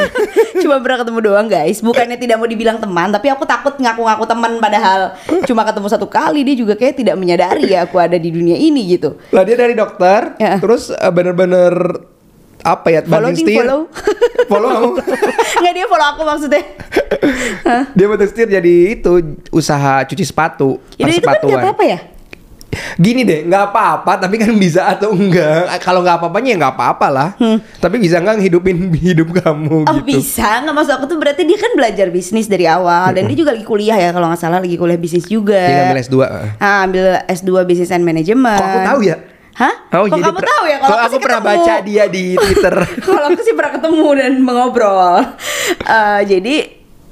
Cuma 0.62 0.76
pernah 0.80 0.98
ketemu 1.00 1.18
doang 1.22 1.46
guys. 1.46 1.78
Bukannya 1.80 2.16
tidak 2.16 2.36
mau 2.36 2.48
dibilang 2.48 2.76
teman 2.76 3.08
Tapi 3.08 3.28
aku 3.28 3.44
takut 3.44 3.76
ngaku-ngaku 3.76 4.24
teman 4.26 4.52
Padahal 4.58 5.14
cuma 5.44 5.62
ketemu 5.62 5.86
satu 5.86 6.06
kali 6.08 6.42
Dia 6.42 6.56
juga 6.56 6.74
kayak 6.74 6.96
tidak 6.96 7.16
menyadari 7.16 7.68
ya 7.68 7.84
Aku 7.84 8.00
ada 8.00 8.16
di 8.16 8.28
dunia 8.28 8.56
ini 8.56 8.88
gitu. 8.88 9.14
Lah 9.30 9.44
dia 9.44 9.54
dari 9.54 9.72
dokter, 9.72 10.34
Ya. 10.36 10.58
terus 10.58 10.90
eh, 10.90 11.12
bener-bener 11.12 11.72
apa 12.60 12.88
ya 12.88 13.00
Follow 13.02 13.28
banting 13.28 13.42
setir. 13.42 13.58
follow. 13.60 13.80
follow 14.50 14.68
kamu. 14.70 14.90
Nggak 15.58 15.74
dia 15.74 15.86
follow 15.86 16.06
aku 16.08 16.22
maksudnya 16.22 16.62
dia 17.90 18.06
banting 18.06 18.28
setir 18.28 18.46
jadi 18.48 18.74
itu 18.92 19.12
usaha 19.48 20.02
cuci 20.02 20.22
sepatu, 20.22 20.78
Itu, 20.94 21.04
itu 21.04 21.18
kan 21.18 21.36
gak 21.36 21.42
persepatuan. 21.42 21.62
apa-apa 21.62 21.84
ya 21.84 22.00
Gini 22.96 23.24
deh, 23.24 23.40
nggak 23.42 23.72
apa-apa, 23.72 24.20
tapi 24.20 24.36
kan 24.36 24.52
bisa 24.52 24.84
atau 24.86 25.08
enggak. 25.08 25.80
Kalau 25.80 26.04
nggak 26.04 26.20
apa-apanya 26.20 26.48
ya 26.52 26.56
nggak 26.58 26.74
apa-apa 26.76 27.06
lah. 27.08 27.28
Tapi 27.74 27.96
bisa 27.96 28.20
nggak 28.20 28.36
ngehidupin 28.36 28.76
hidup 29.06 29.32
kamu 29.32 29.80
Hmm. 29.80 29.88
Oh 29.88 29.96
gitu. 29.98 30.20
bisa 30.20 30.60
nggak 30.60 30.74
maksud 30.74 30.92
aku 30.92 31.04
tuh 31.06 31.16
berarti 31.16 31.42
dia 31.42 31.56
kan 31.56 31.72
belajar 31.72 32.12
bisnis 32.12 32.44
dari 32.44 32.64
awal 32.66 33.16
dan 33.16 33.24
dia 33.24 33.36
juga 33.38 33.56
lagi 33.56 33.64
kuliah 33.64 33.96
ya 33.96 34.12
kalau 34.12 34.28
nggak 34.28 34.36
salah 34.38 34.60
lagi 34.60 34.76
kuliah 34.76 35.00
bisnis 35.00 35.24
juga. 35.24 35.56
Dia 35.56 35.88
ngambil 35.88 36.04
S2. 36.04 36.16
Ah, 36.60 36.78
ambil 36.84 37.04
S2 37.26 37.48
Business 37.64 37.90
and 37.90 38.04
Management. 38.04 38.60
Kok 38.60 38.68
aku 38.68 38.80
tahu 38.84 39.00
ya? 39.02 39.16
Hah? 39.56 39.74
Oh, 39.96 40.04
Kok 40.04 40.20
jadi 40.20 40.22
kamu 40.28 40.40
tahu 40.44 40.64
ya? 40.68 40.76
Kalau 40.78 40.98
aku 41.00 41.12
sih 41.16 41.20
pernah 41.24 41.40
ketemu. 41.40 41.56
baca 41.56 41.74
dia 41.80 42.04
di 42.12 42.24
Twitter. 42.36 42.74
kalau 43.08 43.26
aku 43.32 43.40
sih 43.40 43.54
pernah 43.56 43.72
ketemu 43.80 44.08
dan 44.14 44.32
mengobrol. 44.40 45.14
Eh, 45.86 46.20
jadi 46.26 46.54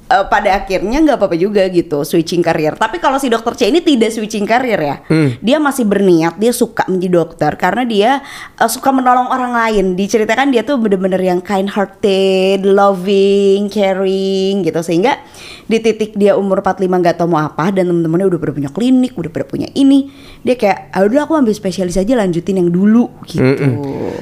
eh, 0.04 0.24
pada 0.24 0.50
akhirnya 0.54 1.00
nggak 1.00 1.16
apa-apa 1.16 1.34
juga 1.34 1.64
gitu 1.66 2.02
switching 2.02 2.40
karir. 2.40 2.74
Tapi 2.74 2.98
kalau 2.98 3.16
si 3.16 3.26
dokter 3.26 3.54
C 3.54 3.68
ini 3.68 3.80
tidak 3.80 4.10
switching 4.10 4.44
karir 4.44 4.76
ya, 4.76 4.96
Hmm. 5.04 5.36
dia 5.38 5.56
masih 5.56 5.84
berniat 5.84 6.36
dia 6.36 6.50
suka 6.50 6.84
menjadi 6.86 7.12
dokter 7.14 7.52
karena 7.54 7.82
dia 7.82 8.10
eh, 8.54 8.68
suka 8.68 8.90
menolong 8.90 9.28
orang 9.28 9.52
lain. 9.52 9.84
Diceritakan 9.94 10.48
dia 10.48 10.62
tuh 10.62 10.76
bener-bener 10.76 11.18
yang 11.18 11.40
kind 11.40 11.68
hearted, 11.68 12.64
loving, 12.64 13.68
caring 13.68 14.62
gitu 14.62 14.80
sehingga 14.80 15.20
di 15.64 15.80
titik 15.80 16.12
dia 16.12 16.36
umur 16.36 16.60
45 16.60 16.84
nggak 16.84 17.16
tahu 17.16 17.28
mau 17.30 17.40
apa 17.40 17.72
dan 17.72 17.88
temen-temennya 17.88 18.28
udah 18.28 18.38
pada 18.38 18.52
punya 18.52 18.68
klinik, 18.68 19.16
udah 19.16 19.30
pada 19.30 19.46
punya 19.46 19.68
ini, 19.72 20.12
dia 20.40 20.54
kayak, 20.54 20.92
ah 20.92 21.00
udah 21.02 21.24
aku 21.24 21.32
ambil 21.34 21.56
spesialis 21.56 21.96
aja 21.96 22.12
lanjutin 22.12 22.60
yang 22.60 22.68
dulu 22.68 23.08
gitu. 23.24 23.40
Mm-mm. 23.40 23.72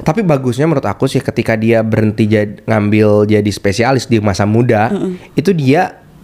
Tapi 0.01 0.23
bagusnya 0.23 0.63
menurut 0.63 0.87
aku 0.87 1.03
sih 1.05 1.19
ketika 1.19 1.59
dia 1.59 1.83
berhenti 1.83 2.25
jad- 2.25 2.63
ngambil 2.63 3.27
jadi 3.27 3.51
spesialis 3.51 4.07
di 4.07 4.23
masa 4.23 4.47
muda, 4.47 4.87
itu 5.35 5.51
dia 5.51 5.82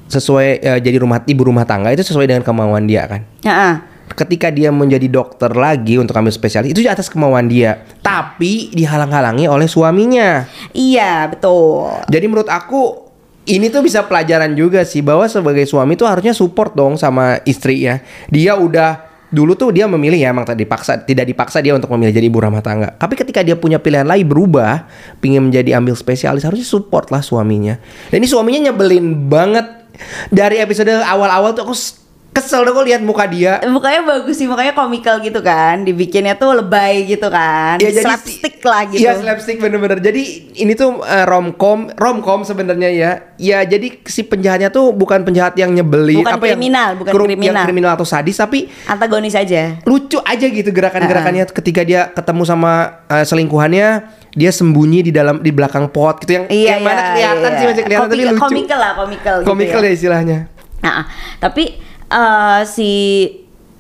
sesuai 0.09 0.47
eh, 0.59 0.79
jadi 0.81 0.97
rumah 0.99 1.21
ibu 1.23 1.45
rumah 1.45 1.63
tangga 1.69 1.93
itu 1.93 2.01
sesuai 2.01 2.25
dengan 2.25 2.43
kemauan 2.43 2.89
dia 2.89 3.05
kan. 3.05 3.21
Heeh. 3.45 3.73
Ketika 4.09 4.49
dia 4.49 4.73
menjadi 4.73 5.05
dokter 5.05 5.53
lagi 5.53 6.01
untuk 6.01 6.17
ambil 6.17 6.33
spesialis 6.33 6.73
itu 6.73 6.81
atas 6.89 7.13
kemauan 7.13 7.45
dia, 7.45 7.85
tapi 8.01 8.73
dihalang-halangi 8.73 9.45
oleh 9.45 9.69
suaminya. 9.69 10.49
Iya 10.73 11.29
betul. 11.29 11.93
Jadi 12.09 12.25
menurut 12.25 12.49
aku 12.49 13.09
ini 13.45 13.69
tuh 13.69 13.85
bisa 13.85 14.01
pelajaran 14.05 14.57
juga 14.57 14.81
sih 14.81 15.05
bahwa 15.05 15.29
sebagai 15.29 15.63
suami 15.69 15.93
tuh 15.93 16.09
harusnya 16.09 16.33
support 16.33 16.73
dong 16.73 16.97
sama 16.97 17.37
istri 17.45 17.85
ya. 17.85 18.01
Dia 18.33 18.57
udah 18.57 19.09
dulu 19.29 19.53
tuh 19.53 19.69
dia 19.69 19.85
memilih 19.85 20.17
ya 20.17 20.33
emang 20.33 20.41
tadi 20.41 20.65
dipaksa 20.65 21.05
tidak 21.05 21.29
dipaksa 21.29 21.61
dia 21.61 21.77
untuk 21.77 21.93
memilih 21.93 22.17
jadi 22.17 22.25
ibu 22.27 22.41
rumah 22.41 22.65
tangga. 22.65 22.97
Tapi 22.97 23.13
ketika 23.13 23.45
dia 23.45 23.53
punya 23.53 23.77
pilihan 23.77 24.09
lain 24.09 24.25
berubah, 24.25 24.89
pingin 25.21 25.47
menjadi 25.47 25.77
ambil 25.77 25.93
spesialis 25.93 26.43
harusnya 26.43 26.65
support 26.65 27.13
lah 27.13 27.21
suaminya. 27.21 27.77
Dan 28.09 28.25
ini 28.25 28.27
suaminya 28.27 28.69
nyebelin 28.69 29.29
banget 29.29 29.78
dari 30.29 30.59
episode 30.61 30.89
awal-awal 30.89 31.53
tuh 31.53 31.63
aku 31.67 31.75
kesel 32.29 32.61
deh 32.61 32.71
kok 32.71 32.85
lihat 32.85 33.01
muka 33.01 33.25
dia. 33.25 33.59
Mukanya 33.63 34.01
bagus 34.01 34.35
sih, 34.35 34.45
mukanya 34.45 34.71
komikal 34.71 35.19
gitu 35.19 35.39
kan. 35.39 35.81
Dibikinnya 35.81 36.33
tuh 36.33 36.55
lebay 36.55 37.03
gitu 37.05 37.27
kan. 37.27 37.75
Ya, 37.77 37.89
jadi 37.89 38.05
Slapstick 38.05 38.61
lah 38.61 38.81
gitu. 38.85 38.99
Iya 38.99 39.11
slapstick 39.15 39.57
bener-bener. 39.57 39.97
Jadi 39.97 40.21
ini 40.55 40.73
tuh 40.73 41.01
eh, 41.01 41.25
romcom, 41.25 41.91
romcom 41.93 42.41
sebenarnya 42.41 42.89
ya. 42.89 43.11
Ya 43.35 43.59
jadi 43.61 43.99
si 44.03 44.21
penjahatnya 44.21 44.69
tuh 44.69 44.91
bukan 44.91 45.21
penjahat 45.21 45.55
yang 45.55 45.71
nyebelin, 45.71 46.21
Bukan 46.21 46.37
kriminal, 46.37 46.95
bukan 46.95 47.11
kru- 47.11 47.25
yang 47.25 47.35
kriminal. 47.35 47.63
kriminal 47.65 47.91
atau 47.93 48.03
sadis, 48.03 48.35
tapi 48.35 48.67
Antagonis 48.85 49.33
aja. 49.33 49.79
lucu 49.83 50.19
aja 50.19 50.45
gitu 50.45 50.69
gerakan-gerakannya 50.69 51.43
ketika 51.45 51.81
dia 51.81 52.07
ketemu 52.09 52.43
sama 52.43 52.71
eh, 53.07 53.23
selingkuhannya. 53.23 53.89
Dia 54.29 54.53
sembunyi 54.53 55.01
di 55.01 55.09
dalam 55.09 55.41
di 55.41 55.49
belakang 55.49 55.89
pot 55.89 56.21
gitu 56.21 56.37
yang 56.37 56.45
Iya, 56.45 56.77
yang 56.77 56.81
mana 56.83 56.93
iya, 56.93 57.09
kelihatan 57.33 57.49
iya. 57.49 57.57
sih 57.57 57.65
masih 57.65 57.83
kelihatan 57.83 58.05
tapi 58.05 58.13
Komik- 58.13 58.29
lucu. 58.29 58.43
Komikal 58.45 58.79
lah, 58.79 58.91
komikal 58.93 59.35
gitu 59.35 59.47
Komikal 59.47 59.81
ya. 59.81 59.85
ya 59.85 59.91
istilahnya. 59.91 60.37
Nah, 60.79 61.01
tapi 61.39 61.63
eh, 62.09 62.61
si 62.65 62.91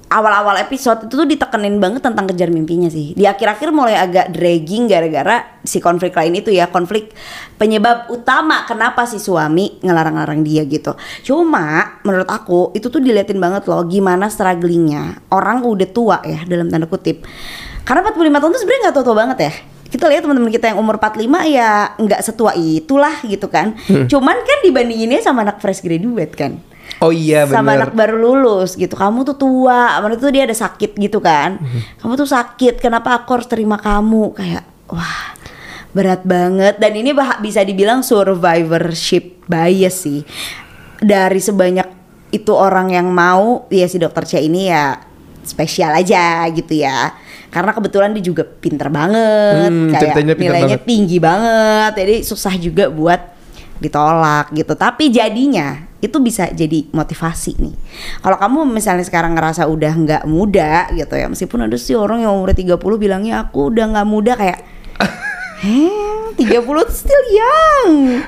awal-awal 0.09 0.57
episode 0.65 1.05
itu 1.05 1.13
tuh 1.13 1.27
ditekenin 1.29 1.77
banget 1.77 2.01
tentang 2.01 2.25
kejar 2.25 2.49
mimpinya 2.49 2.89
sih. 2.89 3.13
Di 3.13 3.29
akhir-akhir 3.29 3.69
mulai 3.69 3.95
agak 3.95 4.33
dragging 4.33 4.89
gara-gara 4.89 5.61
si 5.61 5.77
konflik 5.77 6.17
lain 6.17 6.33
itu 6.33 6.49
ya, 6.49 6.67
konflik 6.67 7.13
penyebab 7.61 8.09
utama 8.09 8.65
kenapa 8.65 9.05
si 9.05 9.21
suami 9.21 9.77
ngelarang-larang 9.85 10.41
dia 10.41 10.65
gitu. 10.65 10.97
Cuma 11.21 12.01
menurut 12.01 12.27
aku 12.27 12.73
itu 12.73 12.89
tuh 12.89 12.99
diliatin 12.99 13.37
banget 13.37 13.69
loh 13.69 13.85
gimana 13.85 14.27
strugglingnya 14.27 15.29
orang 15.29 15.61
udah 15.61 15.89
tua 15.93 16.17
ya 16.25 16.41
dalam 16.49 16.67
tanda 16.73 16.89
kutip. 16.89 17.23
Karena 17.85 18.05
45 18.05 18.17
tahun 18.17 18.51
tuh 18.53 18.61
sebenarnya 18.65 18.81
nggak 18.89 18.95
tua-tua 18.97 19.15
banget 19.15 19.39
ya. 19.45 19.53
Kita 19.89 20.05
lihat 20.05 20.21
teman-teman 20.21 20.53
kita 20.53 20.69
yang 20.69 20.77
umur 20.77 21.01
45 21.01 21.49
ya 21.49 21.97
nggak 21.97 22.21
setua 22.21 22.53
itulah 22.57 23.13
gitu 23.25 23.45
kan. 23.49 23.77
Cuman 24.11 24.37
kan 24.41 24.59
dibandinginnya 24.65 25.21
sama 25.21 25.45
anak 25.45 25.61
fresh 25.61 25.85
graduate 25.85 26.33
kan 26.33 26.61
Oh 26.99 27.15
iya 27.15 27.47
sama 27.47 27.75
bener. 27.75 27.87
anak 27.87 27.91
baru 27.95 28.15
lulus 28.19 28.75
gitu. 28.75 28.99
Kamu 28.99 29.23
tuh 29.23 29.39
tua. 29.39 30.03
Menurut 30.03 30.19
tuh 30.19 30.31
dia 30.35 30.43
ada 30.43 30.55
sakit 30.55 30.99
gitu 30.99 31.23
kan? 31.23 31.55
Mhm. 31.59 32.03
kamu 32.03 32.13
tuh 32.19 32.29
sakit. 32.29 32.83
Kenapa 32.83 33.15
aku 33.15 33.39
harus 33.39 33.47
terima 33.47 33.79
kamu? 33.79 34.35
Kayak 34.35 34.67
wah 34.91 35.35
berat 35.95 36.27
banget. 36.27 36.75
Dan 36.75 36.99
ini 36.99 37.15
bisa 37.39 37.63
dibilang 37.63 38.03
survivorship 38.03 39.47
bias 39.47 39.95
sih. 40.03 40.21
Dari 40.99 41.39
sebanyak 41.39 41.87
itu 42.35 42.51
orang 42.51 42.91
yang 42.93 43.07
mau 43.09 43.65
ya 43.71 43.87
si 43.87 43.97
dokter 43.97 44.27
C 44.27 44.43
ini 44.43 44.69
ya 44.69 44.99
spesial 45.47 45.95
aja 45.95 46.45
gitu 46.51 46.83
ya. 46.83 47.15
Karena 47.49 47.73
kebetulan 47.73 48.13
dia 48.13 48.21
juga 48.21 48.43
pinter 48.45 48.91
banget. 48.93 49.71
Hmm, 49.71 49.89
kayak 49.89 50.13
pinter 50.19 50.35
nilainya 50.37 50.77
banget. 50.77 50.85
tinggi 50.85 51.17
banget. 51.17 51.91
Jadi 51.97 52.15
susah 52.27 52.53
juga 52.59 52.91
buat 52.91 53.23
ditolak 53.79 54.53
gitu. 54.53 54.75
Tapi 54.75 55.09
jadinya 55.09 55.88
itu 55.99 56.17
bisa 56.23 56.47
jadi 56.51 56.87
motivasi 56.95 57.59
nih. 57.59 57.75
Kalau 58.23 58.37
kamu 58.39 58.67
misalnya 58.71 59.03
sekarang 59.03 59.35
ngerasa 59.35 59.67
udah 59.67 59.93
nggak 59.93 60.23
muda 60.27 60.87
gitu 60.95 61.13
ya 61.15 61.27
meskipun 61.27 61.67
ada 61.67 61.75
sih 61.75 61.95
orang 61.95 62.23
yang 62.23 62.35
umur 62.35 62.55
30 62.55 62.79
bilangnya 62.79 63.43
aku 63.47 63.71
udah 63.71 63.85
nggak 63.95 64.07
muda 64.07 64.33
kayak 64.39 64.59
Heh, 65.63 66.31
30 66.39 66.63
tuh 66.63 66.95
still 66.95 67.25
young. 67.35 68.23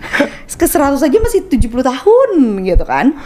Ke 0.51 0.69
100 0.69 0.99
aja 1.01 1.17
masih 1.17 1.47
70 1.47 1.73
tahun 1.81 2.29
gitu 2.67 2.83
kan. 2.85 3.17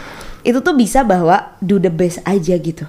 Itu 0.45 0.61
tuh 0.61 0.77
bisa 0.77 1.01
bahwa 1.01 1.57
do 1.59 1.81
the 1.81 1.89
best 1.89 2.21
aja 2.23 2.53
gitu 2.55 2.85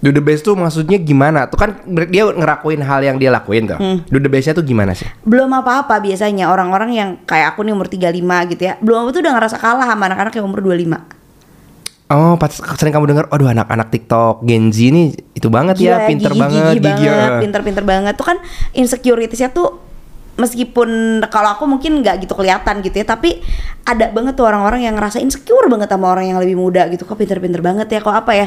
Do 0.00 0.08
the 0.08 0.24
best 0.24 0.48
tuh 0.48 0.56
maksudnya 0.56 0.96
gimana? 0.96 1.44
Tuh 1.44 1.60
kan 1.60 1.76
dia 2.08 2.24
ngerakuin 2.24 2.80
hal 2.80 3.04
yang 3.04 3.20
dia 3.20 3.28
lakuin 3.28 3.68
tuh. 3.68 3.76
Hmm. 3.76 4.00
Do 4.08 4.16
the 4.16 4.32
bestnya 4.32 4.56
tuh 4.56 4.64
gimana 4.64 4.96
sih? 4.96 5.08
belum 5.24 5.52
apa-apa 5.52 6.00
biasanya 6.00 6.48
orang-orang 6.50 6.90
yang 6.90 7.08
kayak 7.28 7.54
aku 7.54 7.62
nih 7.62 7.72
umur 7.76 7.86
35 7.86 8.50
gitu 8.56 8.62
ya 8.66 8.74
belum 8.80 9.06
apa 9.06 9.08
tuh 9.14 9.20
udah 9.22 9.32
ngerasa 9.38 9.56
kalah 9.60 9.86
sama 9.86 10.10
anak-anak 10.10 10.32
yang 10.34 10.46
umur 10.48 10.60
25 10.64 11.20
Oh, 12.10 12.34
pas 12.34 12.50
sering 12.50 12.90
kamu 12.90 13.06
dengar, 13.14 13.30
aduh 13.30 13.46
anak-anak 13.46 13.94
TikTok 13.94 14.42
Gen 14.42 14.74
Z 14.74 14.90
ini 14.90 15.14
itu 15.30 15.46
banget 15.46 15.78
ya, 15.78 15.94
Gila, 15.94 16.10
pinter 16.10 16.30
gigi-gigi 16.34 16.42
banget, 16.42 16.74
gigi 16.74 17.06
banget, 17.06 17.30
ya. 17.30 17.38
pinter-pinter 17.38 17.84
banget 17.86 18.14
tuh 18.18 18.26
kan 18.26 18.36
insecuritiesnya 18.74 19.54
tuh 19.54 19.78
meskipun 20.34 21.22
kalau 21.30 21.54
aku 21.54 21.70
mungkin 21.70 22.02
nggak 22.02 22.26
gitu 22.26 22.34
kelihatan 22.34 22.82
gitu 22.82 22.98
ya 22.98 23.06
tapi 23.06 23.38
ada 23.86 24.10
banget 24.10 24.34
tuh 24.34 24.42
orang-orang 24.42 24.90
yang 24.90 24.98
ngerasa 24.98 25.22
insecure 25.22 25.70
banget 25.70 25.86
sama 25.86 26.10
orang 26.10 26.34
yang 26.34 26.42
lebih 26.42 26.58
muda 26.58 26.90
gitu 26.90 27.06
kok 27.06 27.14
pinter-pinter 27.14 27.62
banget 27.62 27.86
ya 27.86 28.02
kok 28.02 28.10
apa 28.10 28.32
ya 28.34 28.46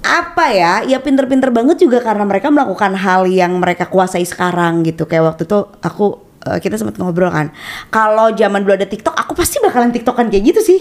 apa 0.00 0.44
ya 0.48 0.80
ya 0.88 0.98
pinter-pinter 1.04 1.52
banget 1.52 1.84
juga 1.84 2.00
karena 2.00 2.24
mereka 2.24 2.48
melakukan 2.48 2.96
hal 2.96 3.28
yang 3.28 3.60
mereka 3.60 3.84
kuasai 3.84 4.24
sekarang 4.24 4.80
gitu 4.80 5.04
kayak 5.04 5.36
waktu 5.36 5.44
itu 5.44 5.58
aku 5.84 6.24
eh, 6.48 6.58
kita 6.58 6.80
sempat 6.80 6.96
ngobrol 6.96 7.28
kan. 7.28 7.52
Kalau 7.92 8.32
zaman 8.32 8.64
dulu 8.64 8.74
ada 8.76 8.88
TikTok, 8.88 9.12
aku 9.12 9.32
pasti 9.36 9.60
bakalan 9.60 9.92
TikTokan 9.92 10.32
kayak 10.32 10.44
gitu 10.54 10.60
sih. 10.64 10.80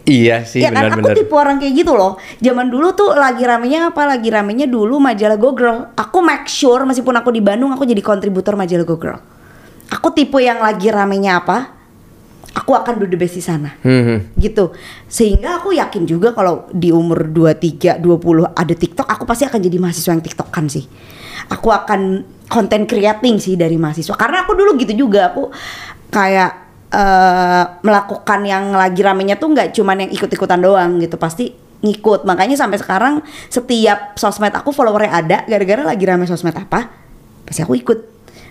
Iya 0.00 0.48
sih 0.48 0.64
ya 0.64 0.72
kan 0.72 0.88
aku 0.88 1.04
benar-benar. 1.04 1.16
tipe 1.18 1.34
orang 1.36 1.56
kayak 1.60 1.74
gitu 1.76 1.92
loh. 1.92 2.16
Zaman 2.40 2.72
dulu 2.72 2.96
tuh 2.96 3.12
lagi 3.12 3.44
ramenya 3.44 3.92
apa? 3.92 4.08
Lagi 4.08 4.32
ramenya 4.32 4.64
dulu 4.64 4.96
majalah 4.96 5.36
Go 5.36 5.52
Girl. 5.52 5.92
Aku 5.92 6.24
make 6.24 6.48
sure 6.48 6.82
meskipun 6.88 7.14
aku 7.20 7.30
di 7.30 7.44
Bandung 7.44 7.70
aku 7.70 7.84
jadi 7.84 8.00
kontributor 8.00 8.56
majalah 8.56 8.86
Go 8.88 8.96
Girl. 8.96 9.20
Aku 9.90 10.14
tipe 10.14 10.40
yang 10.40 10.62
lagi 10.62 10.88
ramenya 10.88 11.42
apa? 11.42 11.79
Aku 12.50 12.74
akan 12.74 12.98
do 12.98 13.06
the 13.06 13.14
best 13.14 13.38
di 13.38 13.44
sana. 13.44 13.78
Hmm. 13.86 14.34
Gitu. 14.34 14.74
Sehingga 15.06 15.62
aku 15.62 15.70
yakin 15.70 16.02
juga 16.02 16.34
kalau 16.34 16.66
di 16.74 16.90
umur 16.90 17.30
23, 17.30 18.02
20 18.02 18.50
ada 18.50 18.74
TikTok, 18.74 19.06
aku 19.06 19.22
pasti 19.22 19.46
akan 19.46 19.60
jadi 19.62 19.78
mahasiswa 19.78 20.10
yang 20.10 20.24
TikTokan 20.24 20.66
sih. 20.66 20.84
Aku 21.46 21.70
akan 21.70 22.26
content 22.50 22.90
creating 22.90 23.38
sih 23.38 23.54
dari 23.54 23.78
mahasiswa. 23.78 24.18
Karena 24.18 24.42
aku 24.42 24.58
dulu 24.58 24.74
gitu 24.82 25.06
juga, 25.06 25.30
aku 25.30 25.54
kayak 26.10 26.50
eh, 26.90 27.64
melakukan 27.86 28.40
yang 28.42 28.74
lagi 28.74 29.00
ramenya 29.06 29.38
tuh 29.38 29.54
nggak 29.54 29.70
cuman 29.70 30.06
yang 30.06 30.10
ikut-ikutan 30.10 30.58
doang 30.58 30.98
gitu, 30.98 31.14
pasti 31.22 31.54
ngikut. 31.86 32.26
Makanya 32.26 32.58
sampai 32.58 32.82
sekarang 32.82 33.22
setiap 33.46 34.18
sosmed 34.18 34.50
aku 34.50 34.74
followernya 34.74 35.12
ada 35.14 35.38
gara-gara 35.46 35.86
lagi 35.86 36.02
rame 36.02 36.26
sosmed 36.26 36.58
apa, 36.58 36.90
pasti 37.46 37.62
aku 37.62 37.78
ikut. 37.78 37.98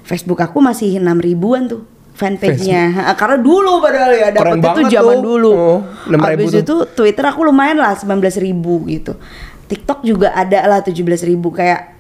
Facebook 0.07 0.39
aku 0.41 0.63
masih 0.63 0.97
6 0.97 1.05
ribuan 1.21 1.69
tuh 1.69 1.98
fanpage-nya. 2.19 3.15
Karena 3.15 3.39
dulu 3.39 3.79
padahal 3.79 4.11
ya 4.11 4.27
tuh 4.35 4.59
banget 4.59 4.91
zaman 4.91 5.17
tuh. 5.17 5.23
dulu. 5.23 5.51
Oh, 5.55 5.79
6.000 6.11 6.19
Habis 6.19 6.51
tuh. 6.51 6.59
itu 6.59 6.75
Twitter 6.91 7.23
aku 7.23 7.47
lumayan 7.47 7.79
lah 7.79 7.95
19 7.95 8.19
ribu 8.43 8.83
gitu. 8.91 9.15
TikTok 9.71 10.03
juga 10.03 10.35
ada 10.35 10.67
lah 10.67 10.79
17 10.83 10.99
ribu 11.23 11.55
kayak 11.55 11.95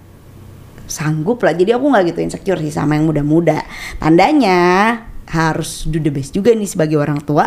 sanggup 0.89 1.39
lah. 1.45 1.55
Jadi 1.55 1.71
aku 1.71 1.85
nggak 1.87 2.03
gitu 2.11 2.19
insecure 2.19 2.59
sih 2.59 2.73
sama 2.73 2.99
yang 2.99 3.07
muda-muda. 3.07 3.63
Tandanya 4.01 4.59
harus 5.29 5.87
do 5.87 6.01
the 6.01 6.11
best 6.11 6.35
juga 6.35 6.51
nih 6.51 6.67
sebagai 6.67 6.99
orang 6.99 7.23
tua. 7.23 7.45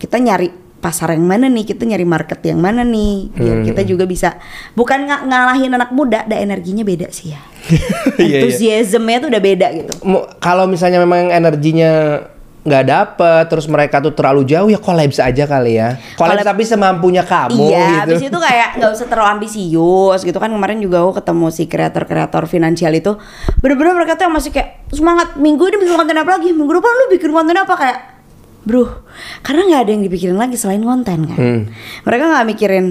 Kita 0.00 0.16
nyari 0.16 0.65
pasar 0.76 1.12
yang 1.12 1.24
mana 1.24 1.46
nih, 1.46 1.64
kita 1.64 1.82
nyari 1.82 2.04
market 2.04 2.38
yang 2.42 2.58
mana 2.58 2.80
nih, 2.80 3.32
biar 3.32 3.56
Hmm. 3.60 3.66
kita 3.66 3.82
juga 3.82 4.04
bisa 4.04 4.36
bukan 4.72 5.04
ng- 5.04 5.26
ngalahin 5.26 5.72
anak 5.72 5.90
muda, 5.90 6.22
ada 6.22 6.36
energinya 6.36 6.82
beda 6.82 7.10
sih 7.10 7.32
ya. 7.32 7.40
Iya, 8.16 8.22
iya. 8.22 8.38
Enthusiasmnya 8.40 9.18
tuh 9.18 9.28
udah 9.28 9.42
beda 9.42 9.66
gitu. 9.74 9.92
Kalau 10.38 10.64
misalnya 10.64 10.98
memang 10.98 11.28
energinya 11.28 12.22
nggak 12.62 12.84
dapet, 12.84 13.44
terus 13.46 13.66
mereka 13.66 14.02
tuh 14.02 14.10
terlalu 14.10 14.42
jauh 14.42 14.66
ya 14.66 14.74
collabs 14.76 15.18
aja 15.18 15.46
kali 15.46 15.78
ya. 15.78 15.94
Collab- 16.18 16.42
tapi 16.42 16.66
semampunya 16.66 17.22
kamu 17.22 17.62
iya, 17.62 17.78
gitu. 17.78 17.98
habis 18.02 18.22
itu 18.26 18.38
kayak 18.40 18.68
nggak 18.74 18.90
usah 18.90 19.06
terlalu 19.06 19.28
ambisius 19.32 20.20
gitu 20.20 20.34
kan 20.34 20.50
kemarin 20.50 20.82
juga 20.82 20.98
aku 20.98 21.14
ketemu 21.14 21.46
si 21.48 21.66
kreator-kreator 21.66 22.46
finansial 22.46 22.90
itu 22.90 23.14
bener-bener 23.58 23.94
mereka 23.94 24.18
tuh 24.18 24.26
yang 24.26 24.34
masih 24.34 24.50
kayak 24.50 24.82
semangat 24.90 25.38
minggu 25.38 25.62
ini 25.62 25.78
bikin 25.78 25.94
konten 25.94 26.18
apa 26.18 26.30
lagi 26.34 26.50
minggu 26.50 26.72
depan 26.72 26.90
lu 26.90 27.04
bikin 27.08 27.30
konten 27.30 27.54
apa 27.54 27.74
kayak 27.76 27.98
bro 28.66 29.06
karena 29.46 29.62
nggak 29.70 29.82
ada 29.86 29.90
yang 29.94 30.02
dipikirin 30.02 30.36
lagi 30.36 30.58
selain 30.58 30.82
konten 30.82 31.30
kan? 31.30 31.38
Hmm. 31.38 31.62
mereka 32.02 32.24
nggak 32.34 32.46
mikirin 32.50 32.86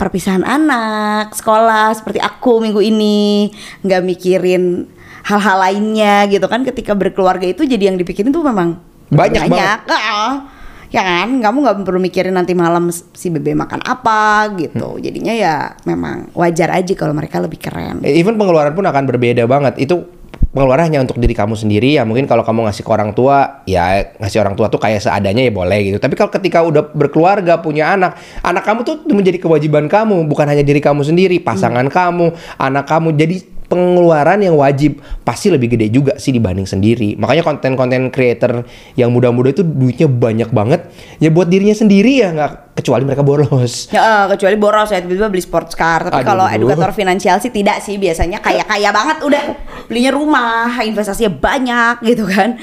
perpisahan 0.00 0.42
anak 0.42 1.30
sekolah 1.36 1.94
seperti 1.94 2.18
aku 2.18 2.58
minggu 2.58 2.82
ini. 2.82 3.52
Nggak 3.86 4.02
mikirin 4.02 4.90
hal-hal 5.22 5.56
lainnya 5.62 6.26
gitu 6.26 6.42
kan? 6.50 6.66
Ketika 6.66 6.98
berkeluarga 6.98 7.46
itu 7.46 7.62
jadi 7.62 7.92
yang 7.92 8.00
dipikirin 8.00 8.34
tuh 8.34 8.42
memang 8.42 8.82
Banyak 9.12 9.44
Ah, 9.92 10.48
ya 10.88 11.02
kan? 11.04 11.28
Kamu 11.36 11.56
nggak 11.60 11.76
perlu 11.84 12.00
mikirin 12.00 12.32
nanti 12.32 12.56
malam 12.56 12.88
si 12.90 13.28
bebe 13.28 13.52
makan 13.52 13.84
apa 13.84 14.48
gitu. 14.56 14.96
Jadinya 14.98 15.36
ya 15.36 15.76
memang 15.84 16.32
wajar 16.32 16.72
aja 16.72 16.92
kalau 16.96 17.12
mereka 17.12 17.36
lebih 17.38 17.60
keren. 17.60 18.00
Eh, 18.02 18.16
Even 18.16 18.40
pengeluaran 18.40 18.72
pun 18.72 18.88
akan 18.88 19.04
berbeda 19.04 19.44
banget. 19.44 19.76
Itu 19.84 20.08
pengeluaran 20.52 20.92
hanya 20.92 21.00
untuk 21.00 21.16
diri 21.18 21.32
kamu 21.32 21.56
sendiri. 21.56 21.96
Ya 21.96 22.04
mungkin 22.04 22.28
kalau 22.28 22.44
kamu 22.44 22.68
ngasih 22.68 22.84
ke 22.84 22.90
orang 22.92 23.10
tua 23.16 23.64
ya 23.64 24.14
ngasih 24.20 24.38
orang 24.44 24.54
tua 24.54 24.68
tuh 24.68 24.78
kayak 24.78 25.00
seadanya 25.00 25.42
ya 25.48 25.52
boleh 25.52 25.78
gitu. 25.92 25.98
Tapi 25.98 26.14
kalau 26.14 26.30
ketika 26.30 26.62
udah 26.62 26.92
berkeluarga 26.92 27.58
punya 27.58 27.92
anak 27.92 28.20
anak 28.44 28.62
kamu 28.62 28.80
tuh 28.84 28.96
menjadi 29.10 29.40
kewajiban 29.40 29.88
kamu 29.88 30.28
bukan 30.28 30.46
hanya 30.46 30.62
diri 30.62 30.78
kamu 30.78 31.02
sendiri 31.02 31.40
pasangan 31.40 31.88
kamu 31.88 32.36
anak 32.60 32.84
kamu. 32.86 33.16
Jadi 33.16 33.51
pengeluaran 33.72 34.44
yang 34.44 34.52
wajib 34.60 35.00
pasti 35.24 35.48
lebih 35.48 35.72
gede 35.72 35.88
juga 35.88 36.20
sih 36.20 36.36
dibanding 36.36 36.68
sendiri 36.68 37.16
makanya 37.16 37.40
konten-konten 37.40 38.12
creator 38.12 38.68
yang 39.00 39.08
muda-muda 39.08 39.56
itu 39.56 39.64
duitnya 39.64 40.12
banyak 40.12 40.52
banget 40.52 40.92
ya 41.16 41.32
buat 41.32 41.48
dirinya 41.48 41.72
sendiri 41.72 42.20
ya 42.20 42.28
nggak 42.36 42.76
kecuali 42.76 43.08
mereka 43.08 43.24
boros 43.24 43.92
Ya, 43.92 44.00
eh, 44.00 44.24
kecuali 44.36 44.56
boros 44.56 44.88
ya 44.88 44.98
tiba-tiba 45.04 45.28
beli 45.28 45.44
sports 45.44 45.76
car. 45.76 46.08
Tapi 46.08 46.24
kalau 46.24 46.48
edukator 46.48 46.96
finansial 46.96 47.36
sih 47.38 47.52
tidak 47.52 47.84
sih 47.84 48.00
biasanya 48.00 48.40
kaya-kaya 48.40 48.88
banget 48.88 49.18
udah 49.20 49.44
belinya 49.86 50.12
rumah, 50.12 50.80
investasinya 50.80 51.32
banyak 51.32 52.00
gitu 52.08 52.24
kan. 52.24 52.56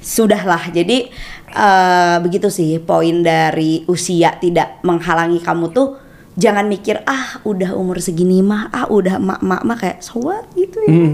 Sudahlah. 0.00 0.72
Jadi 0.72 1.12
eh, 1.52 2.16
begitu 2.24 2.48
sih 2.48 2.80
poin 2.80 3.20
dari 3.20 3.84
usia 3.86 4.36
tidak 4.40 4.80
menghalangi 4.82 5.44
kamu 5.44 5.70
tuh 5.70 6.09
jangan 6.40 6.64
mikir 6.64 7.04
ah 7.04 7.36
udah 7.44 7.76
umur 7.76 8.00
segini 8.00 8.40
mah 8.40 8.72
ah 8.72 8.88
udah 8.88 9.20
mak-mak 9.20 9.60
mah 9.62 9.76
kayak 9.76 10.00
so 10.00 10.16
what? 10.18 10.48
Gitu 10.56 10.76
ya. 10.88 10.90
Hmm. 10.90 11.12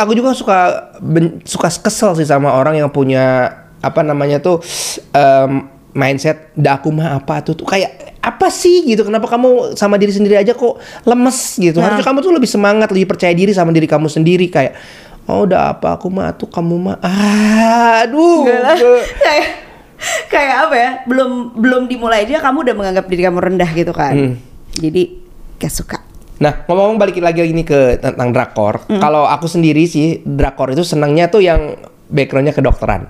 Aku 0.00 0.16
juga 0.16 0.32
suka 0.32 0.58
ben- 1.04 1.44
suka 1.44 1.68
kesel 1.68 2.16
sih 2.16 2.24
sama 2.24 2.56
orang 2.56 2.80
yang 2.80 2.88
punya 2.88 3.52
apa 3.84 4.00
namanya 4.00 4.40
tuh 4.40 4.64
em, 5.12 5.68
mindset 5.92 6.56
dah 6.56 6.80
aku 6.80 6.88
mah 6.88 7.20
apa 7.20 7.44
tuh? 7.44 7.52
Tuh 7.52 7.68
kayak 7.68 8.16
apa 8.24 8.48
sih? 8.48 8.88
Gitu. 8.88 9.04
Kenapa 9.04 9.28
kamu 9.28 9.76
sama 9.76 10.00
diri 10.00 10.10
sendiri 10.10 10.40
aja 10.40 10.56
kok 10.56 10.80
lemes? 11.04 11.60
Gitu. 11.60 11.76
Nah. 11.76 11.92
harusnya 11.92 12.06
kamu 12.08 12.18
tuh 12.24 12.32
lebih 12.32 12.48
semangat 12.48 12.88
lebih 12.90 13.06
percaya 13.12 13.36
diri 13.36 13.52
sama 13.52 13.70
diri 13.70 13.84
kamu 13.84 14.08
sendiri. 14.08 14.48
Kayak 14.48 14.80
oh 15.28 15.44
udah 15.44 15.76
apa 15.76 16.00
aku 16.00 16.08
mah 16.08 16.32
tuh 16.32 16.48
kamu 16.48 16.74
mah 16.80 16.96
aduh. 17.02 18.48
Lah. 18.48 18.78
ke- 19.22 19.63
kayak 20.28 20.28
kayak 20.32 20.56
apa 20.68 20.74
ya 20.76 20.90
belum 21.08 21.30
belum 21.56 21.82
dimulai 21.88 22.24
aja 22.28 22.40
kamu 22.42 22.64
udah 22.70 22.74
menganggap 22.76 23.04
diri 23.08 23.22
kamu 23.24 23.38
rendah 23.40 23.70
gitu 23.72 23.92
kan 23.92 24.14
Hmm. 24.14 24.34
jadi 24.76 25.02
gak 25.58 25.72
suka 25.72 25.98
Nah, 26.34 26.66
ngomong-ngomong 26.66 26.98
balik 26.98 27.22
lagi 27.22 27.46
ini 27.46 27.62
ke 27.62 28.02
tentang 28.02 28.34
drakor. 28.34 28.82
Hmm. 28.90 28.98
Kalau 28.98 29.22
aku 29.22 29.46
sendiri 29.46 29.86
sih 29.86 30.18
drakor 30.26 30.74
itu 30.74 30.82
senangnya 30.82 31.30
tuh 31.30 31.46
yang 31.46 31.78
backgroundnya 32.10 32.50
kedokteran. 32.50 33.06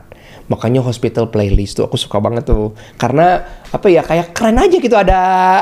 Makanya 0.46 0.80
hospital 0.80 1.28
playlist 1.28 1.76
tuh 1.76 1.85
aku 1.85 1.94
suka 1.94 2.18
banget 2.18 2.44
tuh. 2.44 2.70
Karena 2.94 3.40
apa 3.66 3.87
ya 3.87 4.00
kayak 4.00 4.30
keren 4.30 4.57
aja 4.57 4.76
gitu 4.76 4.92
ada 4.92 5.18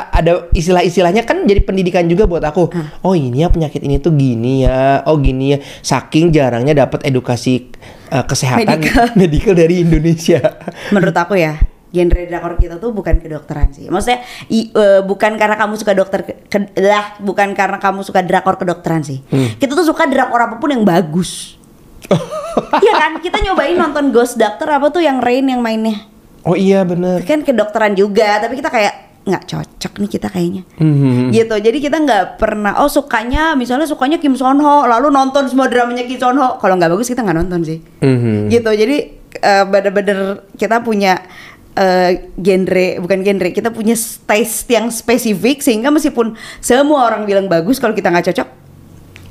ada 0.06 0.46
istilah-istilahnya 0.50 1.22
kan 1.22 1.42
jadi 1.42 1.60
pendidikan 1.60 2.04
juga 2.04 2.24
buat 2.24 2.42
aku. 2.42 2.68
Hmm. 2.68 2.88
Oh 3.00 3.12
ini 3.12 3.40
ya 3.40 3.48
penyakit 3.48 3.78
ini 3.80 3.96
tuh 3.96 4.12
gini 4.12 4.62
ya. 4.62 5.02
Oh 5.04 5.16
gini 5.16 5.54
ya. 5.54 5.58
Saking 5.80 6.30
jarangnya 6.30 6.76
dapat 6.78 7.02
edukasi 7.02 7.70
uh, 8.08 8.22
kesehatan 8.22 8.78
Medical. 8.78 9.06
medical 9.20 9.54
dari 9.54 9.74
Indonesia. 9.80 10.40
menurut 10.88 11.14
aku 11.14 11.34
ya 11.34 11.56
genre 11.88 12.24
drakor 12.24 12.56
kita 12.56 12.76
tuh 12.76 12.88
bukan 12.90 13.20
kedokteran 13.20 13.68
sih 13.70 13.84
maksudnya 13.86 14.24
i- 14.48 14.72
eh, 14.72 15.00
bukan 15.00 15.36
karena 15.36 15.54
kamu 15.54 15.76
suka 15.76 15.92
dokter 15.92 16.20
ke, 16.22 16.48
ke- 16.48 16.72
lah 16.80 17.16
bukan 17.18 17.52
karena 17.52 17.76
kamu 17.76 18.00
suka 18.00 18.20
drakor 18.20 18.56
kedokteran 18.56 19.04
sih 19.04 19.20
Hmm. 19.22 19.52
kita 19.54 19.72
tuh 19.72 19.84
suka 19.84 20.04
drakor 20.06 20.40
apa 20.40 20.56
pun 20.56 20.68
yang 20.68 20.82
bagus 20.82 21.60
Iya 22.84 22.92
kan? 22.96 23.12
Kita 23.20 23.40
nyobain 23.40 23.76
nonton 23.76 24.12
Ghost 24.12 24.36
Doctor 24.36 24.68
apa 24.68 24.92
tuh 24.92 25.00
yang 25.00 25.24
Rain 25.24 25.48
yang 25.48 25.64
mainnya? 25.64 26.04
Oh 26.42 26.58
iya 26.58 26.82
bener. 26.82 27.22
kan 27.22 27.46
kedokteran 27.46 27.94
juga 27.94 28.42
tapi 28.42 28.58
kita 28.58 28.66
kayak 28.66 28.94
nggak 29.22 29.46
cocok 29.46 29.92
nih 30.02 30.10
kita 30.10 30.26
kayaknya. 30.28 30.62
Hmm. 30.82 31.30
gitu. 31.30 31.54
Jadi 31.54 31.78
kita 31.78 32.02
nggak 32.02 32.42
pernah 32.42 32.82
oh 32.82 32.90
sukanya 32.90 33.54
misalnya 33.54 33.86
sukanya 33.86 34.18
Kim 34.18 34.34
Son 34.34 34.58
Ho 34.58 34.82
lalu 34.84 35.14
nonton 35.14 35.46
semua 35.46 35.70
dramanya 35.70 36.02
Kim 36.02 36.18
Son 36.18 36.34
Ho. 36.34 36.58
Kalau 36.58 36.74
nggak 36.74 36.90
bagus 36.90 37.06
kita 37.06 37.22
nggak 37.22 37.38
nonton 37.38 37.60
sih. 37.62 37.78
Mhm. 38.02 38.50
gitu. 38.50 38.70
Jadi 38.74 38.96
eh, 39.38 39.64
bener-bener 39.64 40.50
kita 40.58 40.82
punya 40.82 41.22
eh, 41.78 42.34
genre 42.34 42.88
bukan 42.98 43.18
genre 43.22 43.48
kita 43.54 43.70
punya 43.70 43.94
taste 44.26 44.66
yang 44.68 44.90
spesifik 44.90 45.62
sehingga 45.62 45.94
meskipun 45.94 46.34
semua 46.58 47.06
orang 47.06 47.22
bilang 47.22 47.46
bagus 47.46 47.78
kalau 47.78 47.94
kita 47.94 48.10
nggak 48.10 48.34
cocok 48.34 48.48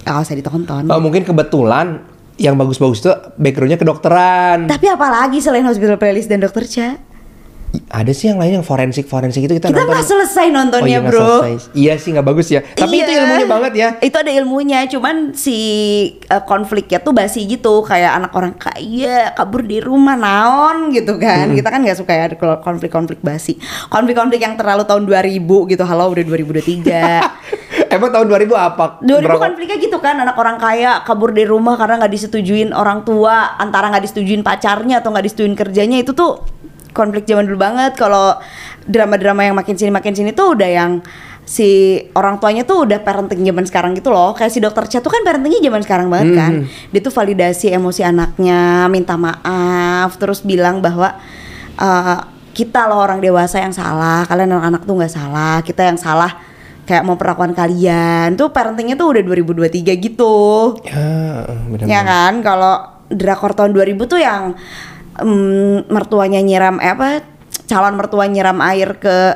nggak 0.02 0.15
usah 0.24 0.36
ditonton. 0.39 0.84
Oh, 0.89 0.98
mungkin 1.04 1.22
kebetulan 1.22 2.02
yang 2.41 2.58
bagus-bagus 2.58 2.99
tuh 2.99 3.13
backgroundnya 3.38 3.77
kedokteran. 3.77 4.65
tapi 4.65 4.89
apalagi 4.89 5.38
selain 5.38 5.62
hospital 5.62 5.95
playlist 5.95 6.25
dan 6.25 6.41
dokter 6.41 6.65
Cha 6.65 6.89
Ada 7.88 8.12
sih 8.12 8.27
yang 8.27 8.36
lain 8.36 8.60
yang 8.60 8.67
forensik 8.67 9.08
forensik 9.08 9.47
itu 9.47 9.56
kita, 9.56 9.71
kita 9.71 9.77
nonton. 9.77 9.95
nggak 9.95 10.04
selesai 10.04 10.45
nontonnya 10.49 10.99
Oh 10.99 11.04
iya, 11.04 11.08
bro 11.08 11.23
selesai. 11.39 11.54
Iya 11.71 11.93
sih 11.95 12.10
nggak 12.12 12.27
bagus 12.27 12.47
ya. 12.51 12.60
Tapi 12.67 12.99
itu 12.99 13.08
Iya. 13.08 13.19
ilmunya 13.23 13.47
banget 13.47 13.73
ya. 13.80 13.89
Itu 14.04 14.15
ada 14.19 14.27
ilmunya, 14.27 14.80
cuman 14.91 15.32
si 15.32 15.56
eh, 16.19 16.43
konfliknya 16.43 16.99
tuh 16.99 17.15
basi 17.15 17.47
gitu, 17.47 17.80
kayak 17.82 18.12
anak 18.12 18.36
orang 18.36 18.60
kaya 18.60 19.32
kabur 19.32 19.63
di 19.63 19.80
rumah 19.80 20.19
naon 20.19 20.91
gitu 20.91 21.15
kan. 21.15 21.47
Kita 21.47 21.71
kan 21.71 21.80
nggak 21.80 21.95
suka 21.95 22.12
ya 22.12 22.27
konflik-konflik 22.60 23.23
basi. 23.23 23.56
Konflik-konflik 23.88 24.43
yang 24.43 24.60
terlalu 24.60 24.84
tahun 24.84 25.08
2000 25.08 25.39
gitu. 25.71 25.84
Halo 25.88 26.12
udah 26.12 26.23
2023. 26.27 27.23
Emang 27.91 28.10
tahun 28.10 28.27
2000 28.32 28.56
apa? 28.56 28.86
2000 29.04 29.27
Berapa- 29.27 29.43
konfliknya 29.51 29.77
gitu 29.84 29.97
kan 29.99 30.15
anak 30.15 30.39
orang 30.39 30.56
kaya 30.56 31.04
kabur 31.04 31.36
dari 31.36 31.43
rumah 31.43 31.75
karena 31.75 31.99
nggak 31.99 32.13
disetujuin 32.15 32.71
orang 32.71 33.04
tua 33.04 33.60
antara 33.60 33.91
nggak 33.91 34.08
disetujuin 34.08 34.41
pacarnya 34.47 35.04
atau 35.04 35.12
nggak 35.12 35.25
disetujuin 35.27 35.56
kerjanya 35.60 35.99
itu 35.99 36.15
tuh 36.15 36.39
konflik 36.95 37.27
zaman 37.27 37.47
dulu 37.47 37.60
banget 37.60 37.95
kalau 37.99 38.36
drama-drama 38.88 39.43
yang 39.43 39.56
makin 39.56 39.75
sini 39.75 39.91
makin 39.91 40.15
sini 40.15 40.32
tuh 40.32 40.56
udah 40.56 40.69
yang 40.71 40.91
si 41.43 41.99
orang 42.15 42.39
tuanya 42.39 42.63
tuh 42.63 42.88
udah 42.88 43.04
parenting 43.04 43.43
zaman 43.43 43.67
sekarang 43.67 43.91
gitu 43.97 44.08
loh. 44.08 44.32
Kayak 44.32 44.51
si 44.56 44.60
dokter 44.63 44.88
Cha 44.88 45.04
tuh 45.04 45.12
kan 45.12 45.19
parentingnya 45.27 45.60
zaman 45.60 45.82
sekarang 45.84 46.08
banget 46.08 46.32
kan. 46.38 46.54
Dia 46.95 47.01
tuh 47.04 47.12
validasi 47.12 47.75
emosi 47.75 48.01
anaknya, 48.08 48.88
minta 48.88 49.19
maaf, 49.19 50.15
terus 50.15 50.47
bilang 50.47 50.80
bahwa 50.80 51.12
eh, 51.75 52.17
kita 52.56 52.88
loh 52.88 53.04
orang 53.04 53.19
dewasa 53.19 53.63
yang 53.63 53.75
salah, 53.75 54.23
kalian 54.27 54.51
anak-anak 54.56 54.84
tuh 54.84 54.95
nggak 54.95 55.12
salah, 55.12 55.60
kita 55.63 55.88
yang 55.88 55.99
salah 55.99 56.50
kayak 56.91 57.08
mau 57.08 57.15
perlakuan 57.15 57.56
kalian. 57.56 58.36
Tuh 58.36 58.51
parentingnya 58.51 58.99
tuh 58.99 59.15
udah 59.15 59.23
2023 59.23 59.95
gitu. 59.95 60.36
Ya, 60.84 61.47
benar. 61.71 61.86
Ya 61.88 62.01
kan, 62.04 62.43
kalau 62.43 62.75
drakor 63.08 63.56
tahun 63.56 63.71
2000 63.71 64.12
tuh 64.12 64.19
yang 64.19 64.60
em, 65.15 65.88
mertuanya 65.88 66.43
nyiram 66.43 66.84
eh 66.84 66.91
apa 66.91 67.23
calon 67.63 67.95
mertua 67.95 68.27
nyiram 68.27 68.60
air 68.60 68.99
ke 68.99 69.32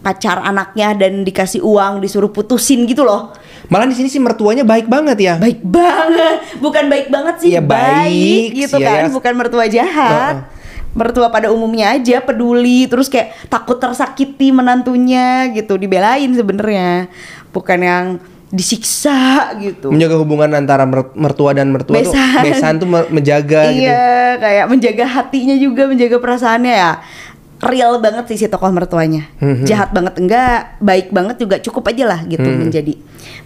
pacar 0.00 0.40
anaknya 0.40 0.96
dan 0.96 1.22
dikasih 1.22 1.60
uang 1.60 2.00
disuruh 2.00 2.32
putusin 2.32 2.88
gitu 2.88 3.04
loh. 3.04 3.36
Malah 3.68 3.86
di 3.86 3.94
sini 3.94 4.08
sih 4.08 4.18
mertuanya 4.18 4.64
baik 4.64 4.88
banget 4.88 5.16
ya. 5.20 5.34
Baik 5.36 5.60
banget. 5.62 6.58
Bukan 6.58 6.84
baik 6.88 7.06
banget 7.08 7.34
sih, 7.38 7.48
Iya, 7.54 7.62
baik 7.62 8.48
gitu 8.56 8.76
sih, 8.80 8.84
kan, 8.84 9.06
ya. 9.06 9.12
bukan 9.12 9.32
mertua 9.36 9.64
jahat. 9.68 10.48
Mertua 10.92 11.32
pada 11.32 11.48
umumnya 11.48 11.96
aja 11.96 12.20
peduli 12.20 12.84
terus 12.84 13.08
kayak 13.08 13.48
takut 13.48 13.80
tersakiti 13.80 14.52
menantunya 14.52 15.48
gitu, 15.56 15.80
dibelain 15.80 16.28
sebenarnya. 16.32 17.08
Bukan 17.52 17.80
yang 17.80 18.04
disiksa 18.52 19.48
gitu. 19.56 19.88
Menjaga 19.88 20.20
hubungan 20.20 20.52
antara 20.52 20.84
mer- 20.84 21.16
mertua 21.16 21.56
dan 21.56 21.72
mertua 21.72 22.04
tuh 22.04 22.12
Besan. 22.12 22.42
besan 22.44 22.74
tuh 22.76 22.84
me- 22.84 23.08
menjaga 23.08 23.72
gitu. 23.72 23.88
Iya, 23.88 24.36
kayak 24.36 24.64
menjaga 24.68 25.04
hatinya 25.08 25.56
juga, 25.56 25.88
menjaga 25.88 26.20
perasaannya 26.20 26.74
ya. 26.76 26.92
Real 27.62 27.96
banget 27.96 28.26
sih 28.26 28.36
si 28.36 28.46
tokoh 28.46 28.68
mertuanya. 28.68 29.30
Mhm. 29.38 29.62
Jahat 29.62 29.90
banget 29.90 30.18
enggak, 30.18 30.76
baik 30.78 31.08
banget 31.08 31.38
juga 31.38 31.56
cukup 31.56 31.88
aja 31.88 32.04
lah 32.08 32.20
gitu 32.24 32.42
Mhm. 32.42 32.58
menjadi 32.60 32.94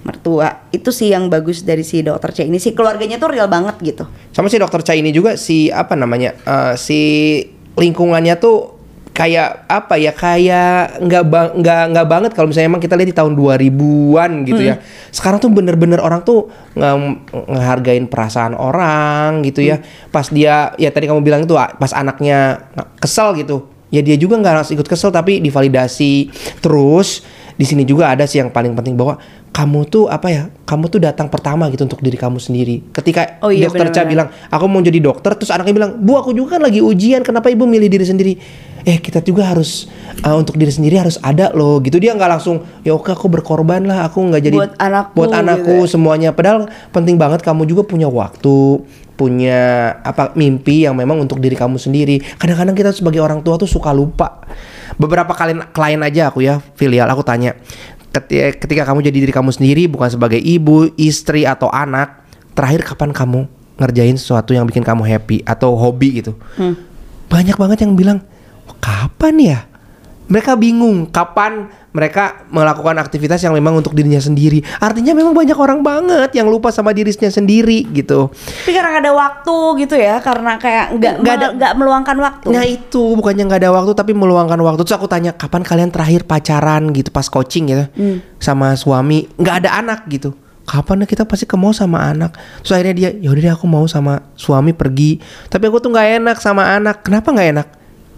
mertua. 0.03 0.65
Itu 0.71 0.89
sih 0.89 1.09
yang 1.09 1.29
bagus 1.29 1.61
dari 1.61 1.85
si 1.85 2.01
dokter 2.01 2.33
C 2.33 2.39
ini. 2.43 2.57
Si 2.57 2.73
keluarganya 2.73 3.17
tuh 3.17 3.29
real 3.29 3.45
banget 3.47 3.77
gitu. 3.79 4.09
Sama 4.31 4.49
si 4.49 4.57
dokter 4.57 4.81
Cha 4.81 4.93
ini 4.93 5.11
juga 5.11 5.37
si 5.37 5.69
apa 5.69 5.93
namanya? 5.93 6.33
eh, 6.39 6.75
si 6.75 7.01
lingkungannya 7.75 8.37
tuh 8.37 8.73
kayak 9.13 9.65
apa 9.67 9.97
ya 9.97 10.13
kayak 10.13 11.01
nggak 11.03 11.25
bang 11.27 11.49
nggak 11.57 11.83
nggak 11.91 12.07
banget 12.07 12.31
kalau 12.33 12.47
misalnya 12.47 12.69
emang 12.69 12.81
kita 12.81 12.95
lihat 12.95 13.11
di 13.11 13.17
tahun 13.17 13.33
2000-an 13.33 14.45
gitu 14.45 14.61
ya. 14.63 14.77
Sekarang 15.11 15.37
tuh 15.39 15.49
bener-bener 15.49 15.97
orang 15.99 16.21
tuh 16.21 16.49
nge- 16.73 17.21
ngehargain 17.49 18.05
perasaan 18.07 18.53
orang 18.53 19.41
gitu 19.43 19.61
ya. 19.63 19.81
Pas 20.09 20.29
dia 20.29 20.73
ya 20.75 20.89
tadi 20.89 21.05
kamu 21.05 21.21
bilang 21.21 21.41
itu 21.43 21.53
pas 21.53 21.93
anaknya 21.93 22.65
kesel 22.97 23.37
gitu. 23.37 23.76
Ya 23.90 24.03
dia 24.03 24.18
juga 24.18 24.37
nggak 24.38 24.55
langsung 24.62 24.75
ikut 24.75 24.88
kesel 24.88 25.11
tapi 25.14 25.38
divalidasi. 25.38 26.31
Terus 26.59 27.22
di 27.57 27.64
sini 27.64 27.88
juga 27.88 28.12
ada 28.12 28.29
sih 28.29 28.42
yang 28.42 28.53
paling 28.53 28.77
penting 28.77 28.99
bahwa 28.99 29.16
kamu 29.55 29.88
tuh 29.88 30.05
apa 30.12 30.29
ya? 30.29 30.42
Kamu 30.66 30.90
tuh 30.90 31.01
datang 31.01 31.31
pertama 31.31 31.70
gitu 31.72 31.87
untuk 31.87 32.03
diri 32.03 32.18
kamu 32.18 32.37
sendiri. 32.37 32.83
Ketika 32.92 33.40
Oh 33.40 33.49
iya, 33.55 33.70
dokter 33.70 33.88
Cha 33.94 34.03
bilang 34.05 34.29
aku 34.51 34.64
mau 34.66 34.83
jadi 34.83 34.99
dokter 34.99 35.33
terus 35.38 35.55
anaknya 35.55 35.75
bilang 35.75 35.92
bu 36.03 36.18
aku 36.18 36.35
juga 36.35 36.59
kan 36.59 36.66
lagi 36.66 36.83
ujian 36.83 37.22
kenapa 37.22 37.49
ibu 37.49 37.64
milih 37.64 37.87
diri 37.88 38.05
sendiri 38.05 38.35
eh 38.87 39.03
kita 39.03 39.18
juga 39.18 39.51
harus 39.51 39.90
uh, 40.22 40.38
untuk 40.38 40.55
diri 40.55 40.70
sendiri 40.70 40.94
harus 40.94 41.18
ada 41.18 41.51
loh 41.51 41.83
gitu 41.83 41.99
dia 41.99 42.14
nggak 42.14 42.31
langsung 42.38 42.62
ya 42.87 42.94
oke 42.94 43.11
aku 43.11 43.27
berkorban 43.27 43.83
lah 43.83 44.07
aku 44.07 44.22
nggak 44.31 44.42
jadi 44.46 44.57
Buat 44.62 44.75
anakku 44.79 45.14
buat 45.18 45.33
anakku 45.35 45.75
gitu 45.75 45.83
ya. 45.83 45.90
semuanya 45.90 46.31
padahal 46.31 46.70
penting 46.94 47.18
banget 47.18 47.42
kamu 47.42 47.66
juga 47.66 47.83
punya 47.83 48.07
waktu 48.07 48.87
punya 49.17 49.91
apa 50.05 50.37
mimpi 50.37 50.85
yang 50.85 50.95
memang 50.95 51.17
untuk 51.19 51.41
diri 51.41 51.57
kamu 51.57 51.81
sendiri. 51.81 52.21
Kadang-kadang 52.37 52.77
kita 52.77 52.93
sebagai 52.93 53.25
orang 53.25 53.41
tua 53.41 53.57
tuh 53.57 53.69
suka 53.69 53.91
lupa. 53.91 54.45
Beberapa 55.01 55.33
kali 55.33 55.57
klien 55.73 56.01
aja 56.05 56.29
aku 56.29 56.45
ya 56.45 56.61
filial 56.77 57.09
aku 57.09 57.25
tanya 57.25 57.57
ketika, 58.13 58.49
ketika 58.65 58.83
kamu 58.93 59.05
jadi 59.05 59.19
diri 59.29 59.33
kamu 59.33 59.51
sendiri 59.53 59.83
bukan 59.89 60.09
sebagai 60.09 60.41
ibu 60.41 60.89
istri 60.97 61.45
atau 61.45 61.69
anak 61.69 62.25
terakhir 62.57 62.85
kapan 62.85 63.13
kamu 63.13 63.45
ngerjain 63.77 64.17
sesuatu 64.17 64.57
yang 64.57 64.65
bikin 64.65 64.81
kamu 64.81 65.05
happy 65.05 65.45
atau 65.45 65.77
hobi 65.77 66.25
gitu? 66.25 66.33
Banyak 67.29 67.57
banget 67.61 67.85
yang 67.85 67.93
bilang 67.93 68.25
kapan 68.81 69.35
ya 69.37 69.59
mereka 70.27 70.59
bingung 70.59 71.07
kapan 71.07 71.71
mereka 71.95 72.45
melakukan 72.51 72.99
aktivitas 72.99 73.41
yang 73.41 73.55
memang 73.55 73.79
untuk 73.79 73.95
dirinya 73.95 74.19
sendiri 74.19 74.61
artinya 74.79 75.15
memang 75.15 75.33
banyak 75.33 75.57
orang 75.57 75.81
banget 75.81 76.35
yang 76.35 76.47
lupa 76.47 76.69
sama 76.69 76.91
dirinya 76.91 77.31
sendiri 77.31 77.87
gitu 77.91 78.29
Tapi 78.35 78.71
karena 78.75 78.99
nggak 78.99 79.05
ada 79.07 79.15
waktu 79.15 79.57
gitu 79.87 79.95
ya, 79.95 80.19
karena 80.19 80.59
kayak 80.59 80.87
nggak 80.99 81.15
Nggak 81.23 81.35
ada- 81.39 81.53
nggak 81.55 81.73
meluangkan 81.79 82.17
waktu. 82.19 82.47
Nah 82.51 82.65
itu 82.67 83.03
bukannya 83.15 83.47
nggak 83.47 83.61
ada 83.62 83.71
waktu 83.71 83.93
tapi 83.95 84.12
meluangkan 84.12 84.59
waktu. 84.59 84.83
Terus 84.83 84.99
aku 84.99 85.07
tanya 85.07 85.31
kapan 85.31 85.62
kalian 85.62 85.91
terakhir 85.95 86.27
pacaran 86.27 86.91
gitu 86.91 87.15
pas 87.15 87.31
coaching 87.31 87.71
gitu 87.71 87.85
sama 88.37 88.75
suami 88.75 89.31
nggak 89.39 89.57
ada 89.65 89.71
anak 89.79 90.05
gitu. 90.11 90.35
Kapan 90.67 91.07
kita 91.07 91.23
pasti 91.23 91.47
ke 91.47 91.55
mau 91.55 91.71
sama 91.71 92.03
anak. 92.03 92.35
Terus 92.67 92.73
akhirnya 92.75 92.95
dia 92.99 93.11
ya 93.15 93.31
udah 93.31 93.43
deh 93.47 93.55
aku 93.55 93.71
mau 93.71 93.87
sama 93.87 94.27
suami 94.35 94.75
pergi. 94.75 95.23
Tapi 95.47 95.65
aku 95.71 95.79
tuh 95.79 95.95
nggak 95.95 96.09
enak 96.19 96.37
sama 96.43 96.75
anak. 96.75 97.07
Kenapa 97.07 97.31
nggak 97.31 97.49
enak? 97.55 97.67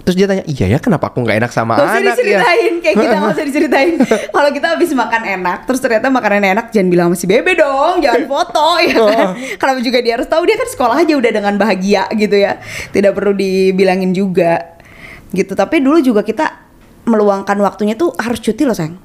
Terus 0.09 0.17
dia 0.17 0.25
tanya 0.25 0.41
iya 0.49 0.73
ya 0.73 0.79
kenapa 0.81 1.13
aku 1.13 1.21
nggak 1.21 1.37
enak 1.37 1.53
sama 1.53 1.77
Gak 1.77 2.01
anak 2.01 2.01
ya? 2.01 2.09
diceritain 2.17 2.75
kayak 2.81 2.97
kita 3.05 3.15
gak 3.21 3.29
usah 3.29 3.45
diceritain 3.45 3.95
Kalau 4.33 4.51
kita 4.57 4.67
habis 4.73 4.89
makan 4.97 5.23
enak 5.37 5.59
Terus 5.69 5.81
ternyata 5.85 6.09
makanan 6.09 6.57
enak 6.57 6.67
Jangan 6.73 6.89
bilang 6.89 7.07
sama 7.13 7.17
si 7.21 7.29
bebe 7.29 7.53
dong 7.53 8.01
Jangan 8.01 8.25
foto 8.25 8.81
ya 8.89 8.97
kan 8.97 9.27
Kenapa 9.61 9.85
juga 9.85 10.01
dia 10.01 10.17
harus 10.17 10.25
tahu 10.25 10.49
Dia 10.49 10.57
kan 10.57 10.65
sekolah 10.73 10.97
aja 11.05 11.13
udah 11.13 11.29
dengan 11.29 11.55
bahagia 11.61 12.09
gitu 12.17 12.41
ya 12.41 12.57
Tidak 12.89 13.13
perlu 13.13 13.37
dibilangin 13.37 14.17
juga 14.17 14.81
Gitu 15.29 15.53
Tapi 15.53 15.85
dulu 15.85 16.01
juga 16.01 16.25
kita 16.25 16.57
Meluangkan 17.05 17.61
waktunya 17.61 17.93
tuh 17.93 18.17
harus 18.17 18.41
cuti 18.41 18.65
loh 18.65 18.73
sayang 18.73 18.97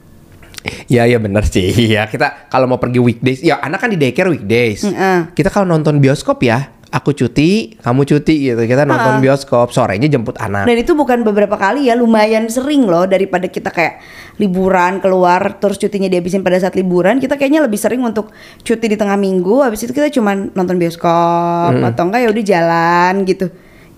Iya 0.87 1.03
iya 1.03 1.19
benar 1.19 1.43
sih. 1.43 1.75
Iya 1.91 2.07
kita 2.07 2.47
kalau 2.47 2.71
mau 2.71 2.79
pergi 2.79 3.03
weekdays, 3.03 3.43
ya 3.43 3.59
anak 3.59 3.83
kan 3.83 3.91
di 3.91 3.99
daycare 3.99 4.31
weekdays. 4.31 4.87
Mm-mm. 4.87 5.35
Kita 5.35 5.51
kalau 5.51 5.67
nonton 5.67 5.99
bioskop 5.99 6.39
ya, 6.39 6.71
aku 6.93 7.17
cuti, 7.17 7.73
kamu 7.81 8.05
cuti 8.05 8.53
gitu. 8.53 8.61
Kita 8.69 8.85
nonton 8.85 9.17
Ha-ha. 9.17 9.23
bioskop, 9.25 9.73
sorenya 9.73 10.05
jemput 10.05 10.37
anak. 10.37 10.69
Dan 10.69 10.77
itu 10.77 10.93
bukan 10.93 11.25
beberapa 11.25 11.57
kali 11.57 11.89
ya 11.89 11.97
Lumayan 11.97 12.45
sering 12.51 12.85
loh 12.85 13.09
Daripada 13.09 13.49
kita 13.49 13.73
kayak 13.73 14.03
Liburan 14.37 15.01
keluar 15.01 15.57
Terus 15.57 15.81
cutinya 15.81 16.09
dihabisin 16.09 16.45
pada 16.45 16.57
saat 16.61 16.77
liburan 16.77 17.17
Kita 17.17 17.37
kayaknya 17.37 17.65
lebih 17.65 17.79
sering 17.81 18.01
untuk 18.01 18.29
Cuti 18.61 18.85
di 18.89 18.97
tengah 18.97 19.17
minggu 19.17 19.65
Habis 19.65 19.89
itu 19.89 19.93
kita 19.93 20.09
cuman 20.13 20.53
nonton 20.53 20.77
bioskop 20.77 21.73
Atau 21.81 22.09
enggak 22.09 22.21
ya 22.25 22.29
udah 22.29 22.43
jalan 22.43 23.13
gitu 23.25 23.47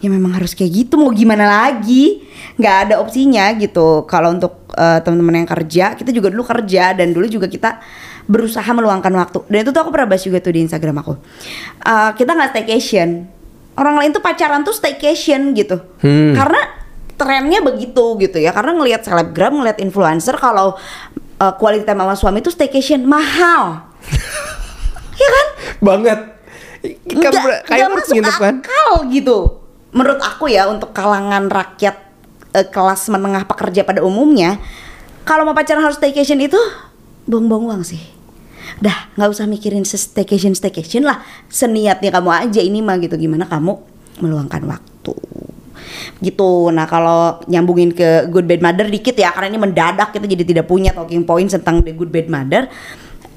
Ya 0.04 0.12
memang 0.12 0.36
harus 0.36 0.52
kayak 0.52 0.72
gitu 0.86 1.00
Mau 1.00 1.12
gimana 1.16 1.48
lagi 1.48 2.28
nggak 2.60 2.76
ada 2.88 2.94
opsinya 3.00 3.52
gitu 3.56 4.04
Kalau 4.08 4.36
untuk 4.36 4.68
eh, 4.76 5.00
teman-teman 5.04 5.44
yang 5.44 5.50
kerja 5.50 5.86
Kita 5.96 6.12
juga 6.12 6.28
dulu 6.32 6.44
kerja 6.44 6.92
Dan 6.92 7.16
dulu 7.16 7.28
juga 7.32 7.48
kita 7.48 7.80
berusaha 8.26 8.66
meluangkan 8.74 9.14
waktu. 9.14 9.40
Dan 9.50 9.58
itu 9.66 9.72
tuh 9.72 9.82
aku 9.86 9.92
pernah 9.94 10.10
bahas 10.10 10.24
juga 10.26 10.42
tuh 10.42 10.54
di 10.54 10.66
Instagram 10.66 11.02
aku. 11.02 11.14
Eh, 11.86 12.12
Kita 12.18 12.32
nggak 12.34 12.50
staycation. 12.58 13.10
Orang 13.76 14.00
lain 14.00 14.16
tuh 14.16 14.24
pacaran 14.24 14.64
tuh 14.64 14.72
staycation 14.72 15.52
gitu. 15.52 15.84
Hmm. 16.00 16.32
karena 16.32 16.62
trennya 17.16 17.60
begitu 17.64 18.16
gitu 18.20 18.38
ya. 18.40 18.52
Karena 18.56 18.76
ngelihat 18.76 19.04
selebgram 19.04 19.56
ngelihat 19.56 19.80
influencer 19.84 20.36
kalau 20.40 20.76
uh, 21.40 21.54
quality 21.60 21.84
time 21.84 22.04
sama 22.04 22.16
suami 22.16 22.40
itu 22.44 22.52
staycation 22.52 23.04
mahal. 23.08 23.84
Ya 25.16 25.30
kan? 25.32 25.48
Banget. 25.80 26.20
Kayak 27.08 27.32
nggak 27.32 27.60
kayak 27.72 27.88
nggak 27.88 27.92
masuk 27.96 28.14
nginep 28.20 28.36
kan? 28.36 28.56
akal 28.60 28.92
gitu. 29.16 29.38
Menurut 29.96 30.20
aku 30.20 30.52
ya 30.52 30.68
untuk 30.68 30.92
kalangan 30.92 31.48
rakyat 31.48 31.96
eh, 32.52 32.68
kelas 32.68 33.08
menengah 33.08 33.48
pekerja 33.48 33.88
pada 33.88 34.04
umumnya 34.04 34.60
kalau 35.26 35.44
mau 35.44 35.58
pacaran 35.58 35.82
harus 35.82 35.98
staycation 35.98 36.38
itu 36.40 36.60
buang-buang 37.26 37.70
uang 37.70 37.84
sih. 37.86 38.02
Dah 38.82 39.14
nggak 39.14 39.30
usah 39.30 39.46
mikirin 39.46 39.86
staycation 39.86 40.58
staycation 40.58 41.06
lah. 41.06 41.22
Seniatnya 41.50 42.10
kamu 42.10 42.30
aja 42.50 42.62
ini 42.62 42.82
mah 42.82 42.98
gitu. 43.02 43.18
Gimana 43.18 43.46
kamu 43.46 43.78
meluangkan 44.22 44.64
waktu? 44.66 45.14
Gitu. 46.22 46.52
Nah 46.74 46.90
kalau 46.90 47.40
nyambungin 47.46 47.94
ke 47.94 48.30
good 48.32 48.50
bad 48.50 48.62
mother 48.64 48.90
dikit 48.90 49.14
ya 49.16 49.32
karena 49.36 49.54
ini 49.54 49.60
mendadak 49.62 50.10
kita 50.16 50.26
jadi 50.26 50.44
tidak 50.44 50.66
punya 50.66 50.92
talking 50.96 51.24
points 51.24 51.54
tentang 51.54 51.86
the 51.86 51.94
good 51.94 52.10
bad 52.10 52.28
mother. 52.28 52.68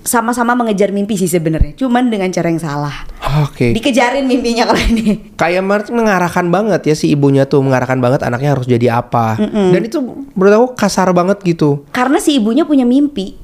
Sama-sama 0.09 0.57
mengejar 0.57 0.89
mimpi 0.89 1.21
sih 1.21 1.29
sebenarnya 1.29 1.77
cuman 1.77 2.09
dengan 2.09 2.33
cara 2.33 2.49
yang 2.49 2.63
salah. 2.63 2.97
Oke. 3.45 3.77
dikejarin 3.77 4.25
mimpinya 4.25 4.65
kalau 4.65 4.81
ini. 4.81 5.37
Kayak 5.37 5.63
Mart 5.69 5.87
mengarahkan 5.93 6.49
banget 6.49 6.81
ya 6.89 6.95
si 6.97 7.13
ibunya 7.13 7.45
tuh 7.45 7.61
mengarahkan 7.61 8.01
banget 8.01 8.25
anaknya 8.25 8.57
harus 8.57 8.65
jadi 8.65 9.05
apa. 9.05 9.37
Dan 9.37 9.85
itu 9.85 10.01
menurut 10.33 10.53
aku 10.57 10.67
kasar 10.81 11.13
banget 11.13 11.45
gitu. 11.45 11.85
karena 11.93 12.17
si 12.25 12.41
ibunya 12.41 12.65
punya 12.65 12.89
mimpi 12.89 13.37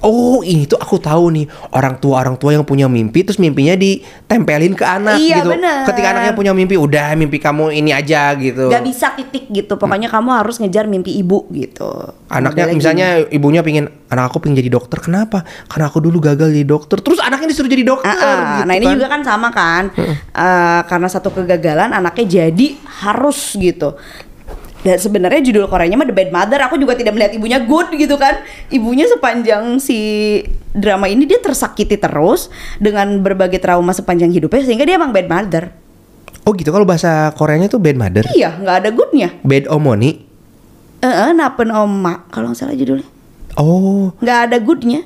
Oh 0.00 0.40
ini 0.40 0.64
tuh 0.64 0.78
aku 0.78 0.96
tahu 0.96 1.34
nih 1.34 1.46
orang 1.74 1.98
tua 1.98 2.22
orang 2.22 2.36
tua 2.36 2.54
yang 2.54 2.62
punya 2.62 2.86
mimpi 2.86 3.22
terus 3.22 3.36
mimpinya 3.36 3.74
ditempelin 3.74 4.72
ke 4.72 4.84
anak 4.84 5.18
Iya, 5.18 5.42
gitu. 5.42 5.50
bener. 5.54 5.84
Ketika 5.86 6.06
anaknya 6.12 6.32
punya 6.32 6.52
mimpi 6.54 6.74
udah 6.74 7.14
mimpi 7.14 7.38
kamu 7.38 7.74
ini 7.74 7.90
aja 7.90 8.32
gitu. 8.34 8.70
Gak 8.70 8.84
bisa 8.84 9.12
titik 9.14 9.48
gitu 9.48 9.74
pokoknya 9.74 10.06
kamu 10.06 10.30
harus 10.34 10.58
ngejar 10.58 10.86
mimpi 10.86 11.14
ibu 11.14 11.46
gitu 11.50 12.14
Anaknya 12.28 12.70
misalnya 12.70 13.08
ibunya 13.28 13.64
pingin 13.64 13.88
anak 14.08 14.32
aku 14.32 14.40
pengen 14.40 14.60
jadi 14.60 14.70
dokter 14.72 15.00
kenapa? 15.00 15.44
Karena 15.66 15.88
aku 15.88 15.98
dulu 16.00 16.20
gagal 16.20 16.52
jadi 16.52 16.64
dokter. 16.64 17.00
Terus 17.00 17.20
anaknya 17.20 17.50
disuruh 17.50 17.68
jadi 17.68 17.84
dokter. 17.84 18.08
Ah, 18.08 18.22
ah. 18.22 18.36
gitu 18.60 18.68
nah 18.68 18.74
ini 18.76 18.86
kan. 18.86 18.94
juga 18.96 19.08
kan 19.08 19.20
sama 19.24 19.48
kan 19.50 19.84
Eh, 20.38 20.80
karena 20.86 21.08
satu 21.10 21.34
kegagalan 21.34 21.90
anaknya 21.90 22.46
jadi 22.46 22.66
harus 23.02 23.58
gitu 23.58 23.98
dan 24.88 24.96
sebenarnya 24.96 25.44
judul 25.44 25.68
Koreanya 25.68 26.00
mah 26.00 26.08
The 26.08 26.16
Bad 26.16 26.32
Mother. 26.32 26.64
Aku 26.64 26.80
juga 26.80 26.96
tidak 26.96 27.12
melihat 27.12 27.36
ibunya 27.36 27.60
good 27.60 27.92
gitu 27.92 28.16
kan. 28.16 28.40
Ibunya 28.72 29.04
sepanjang 29.04 29.76
si 29.76 30.40
drama 30.72 31.12
ini 31.12 31.28
dia 31.28 31.36
tersakiti 31.44 32.00
terus 32.00 32.48
dengan 32.80 33.20
berbagai 33.20 33.60
trauma 33.60 33.92
sepanjang 33.92 34.32
hidupnya 34.32 34.64
sehingga 34.64 34.88
dia 34.88 34.96
emang 34.96 35.12
bad 35.12 35.28
mother. 35.28 35.76
Oh 36.48 36.56
gitu 36.56 36.72
kalau 36.72 36.88
bahasa 36.88 37.28
Koreanya 37.36 37.68
tuh 37.68 37.76
bad 37.76 38.00
mother. 38.00 38.24
iya 38.32 38.56
nggak 38.56 38.76
ada 38.80 38.90
goodnya. 38.96 39.28
Bad 39.44 39.68
omoni. 39.68 40.24
eh 40.98 41.06
eh, 41.06 41.30
napen 41.30 41.70
oma 41.70 42.26
kalau 42.32 42.50
nggak 42.50 42.58
salah 42.58 42.74
judulnya. 42.74 43.06
Oh, 43.60 44.10
nggak 44.18 44.38
ada 44.50 44.56
goodnya. 44.58 45.04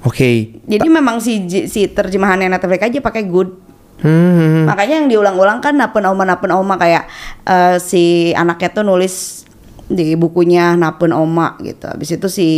Oke. 0.00 0.56
jadi 0.64 0.88
memang 0.88 1.20
si 1.20 1.44
si 1.68 1.84
terjemahannya 1.84 2.48
Netflix 2.48 2.80
aja 2.88 2.98
pakai 3.04 3.28
good 3.28 3.52
Hmm. 4.00 4.64
Makanya 4.64 5.04
yang 5.04 5.08
diulang-ulang 5.12 5.60
kan 5.60 5.76
napen 5.76 6.04
oma 6.08 6.24
napen 6.24 6.50
oma 6.52 6.74
kayak 6.80 7.04
eh, 7.44 7.76
si 7.80 8.32
anaknya 8.32 8.80
tuh 8.80 8.84
nulis 8.84 9.44
di 9.90 10.14
bukunya 10.16 10.78
napen 10.78 11.12
oma 11.12 11.58
gitu. 11.60 11.90
Habis 11.90 12.16
itu 12.16 12.28
si 12.30 12.48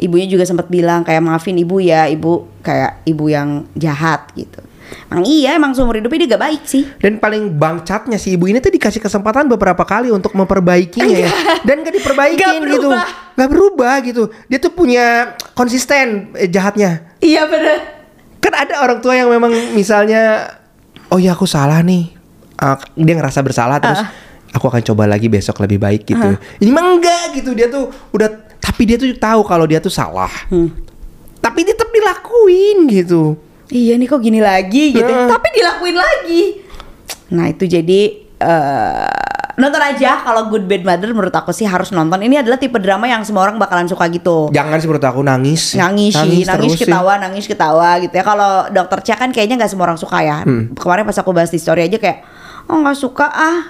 ibunya 0.00 0.26
juga 0.26 0.48
sempat 0.48 0.66
bilang 0.66 1.04
kayak 1.06 1.22
maafin 1.22 1.58
ibu 1.58 1.78
ya, 1.78 2.08
ibu 2.08 2.48
kayak 2.64 3.04
ibu 3.06 3.24
yang 3.28 3.68
jahat 3.76 4.30
gitu. 4.34 4.62
Emang 5.08 5.24
iya, 5.24 5.56
emang 5.56 5.72
seumur 5.72 5.96
hidupnya 5.96 6.24
dia 6.24 6.30
gak 6.36 6.42
baik 6.42 6.62
sih. 6.68 6.84
Dan 7.00 7.16
paling 7.16 7.56
bangcatnya 7.56 8.20
si 8.20 8.36
ibu 8.36 8.44
ini 8.48 8.60
tuh 8.60 8.72
dikasih 8.72 9.00
kesempatan 9.00 9.48
beberapa 9.48 9.84
kali 9.88 10.12
untuk 10.12 10.36
memperbaikinya 10.36 11.16
ya. 11.16 11.30
Dan 11.64 11.80
gak 11.80 11.96
diperbaikin 11.96 12.36
Nggak 12.36 12.72
gitu. 12.76 12.88
Gak 13.36 13.48
berubah 13.48 13.94
gitu. 14.04 14.28
Dia 14.52 14.58
tuh 14.60 14.72
punya 14.72 15.36
konsisten 15.56 16.36
eh, 16.36 16.48
jahatnya. 16.48 17.16
Iya 17.24 17.48
bener. 17.48 17.78
Kan 18.42 18.52
ada 18.52 18.84
orang 18.84 19.00
tua 19.00 19.16
yang 19.16 19.32
memang 19.32 19.52
misalnya 19.72 20.44
oh 21.12 21.20
ya 21.20 21.36
aku 21.36 21.44
salah 21.44 21.84
nih. 21.84 22.08
Ah, 22.56 22.80
dia 22.96 23.14
ngerasa 23.14 23.44
bersalah 23.44 23.76
terus 23.82 24.00
aku 24.52 24.64
akan 24.70 24.80
coba 24.80 25.04
lagi 25.04 25.28
besok 25.28 25.60
lebih 25.60 25.76
baik 25.76 26.08
gitu. 26.08 26.40
Ini 26.62 26.70
mah 26.72 26.84
enggak 26.96 27.36
gitu. 27.36 27.52
Dia 27.52 27.68
tuh 27.68 27.92
udah 28.16 28.28
tapi 28.62 28.88
dia 28.88 28.96
tuh 28.96 29.12
tahu 29.20 29.44
kalau 29.44 29.68
dia 29.68 29.82
tuh 29.82 29.92
salah. 29.92 30.32
Tapi 31.42 31.58
dia 31.66 31.74
tetap 31.76 31.92
dilakuin 31.92 32.88
gitu. 32.88 33.36
Iya 33.72 33.96
nih 33.96 34.06
kok 34.08 34.20
gini 34.22 34.40
lagi 34.40 34.92
gitu. 34.94 35.12
Nah. 35.12 35.28
Tapi 35.28 35.48
dilakuin 35.52 35.96
lagi. 35.96 36.42
Nah 37.32 37.48
itu 37.48 37.64
jadi 37.66 38.00
eh, 38.40 39.41
nonton 39.58 39.82
aja 39.82 40.24
kalau 40.24 40.48
Good 40.48 40.64
Bad 40.64 40.82
Mother 40.86 41.10
menurut 41.12 41.34
aku 41.34 41.50
sih 41.50 41.68
harus 41.68 41.92
nonton. 41.92 42.20
Ini 42.22 42.40
adalah 42.40 42.56
tipe 42.56 42.78
drama 42.80 43.08
yang 43.08 43.24
semua 43.26 43.44
orang 43.44 43.60
bakalan 43.60 43.88
suka 43.88 44.08
gitu. 44.08 44.48
Jangan 44.52 44.78
sih 44.80 44.88
menurut 44.88 45.06
aku 45.06 45.20
nangis. 45.20 45.76
nangis 45.76 46.14
sih, 46.16 46.44
nangis 46.48 46.72
sih. 46.76 46.86
ketawa, 46.86 47.20
nangis 47.20 47.44
ketawa 47.44 48.00
gitu 48.00 48.14
ya. 48.14 48.24
Kalau 48.24 48.68
dokter 48.72 48.98
Cha 49.04 49.14
kan 49.18 49.30
kayaknya 49.34 49.60
nggak 49.60 49.72
semua 49.72 49.90
orang 49.90 50.00
suka 50.00 50.18
ya. 50.24 50.44
Hmm. 50.44 50.72
Kemarin 50.72 51.04
pas 51.04 51.18
aku 51.18 51.30
bahas 51.34 51.50
di 51.52 51.60
story 51.60 51.84
aja 51.88 51.98
kayak, 52.00 52.24
oh 52.70 52.78
nggak 52.80 52.98
suka 52.98 53.28
ah. 53.28 53.60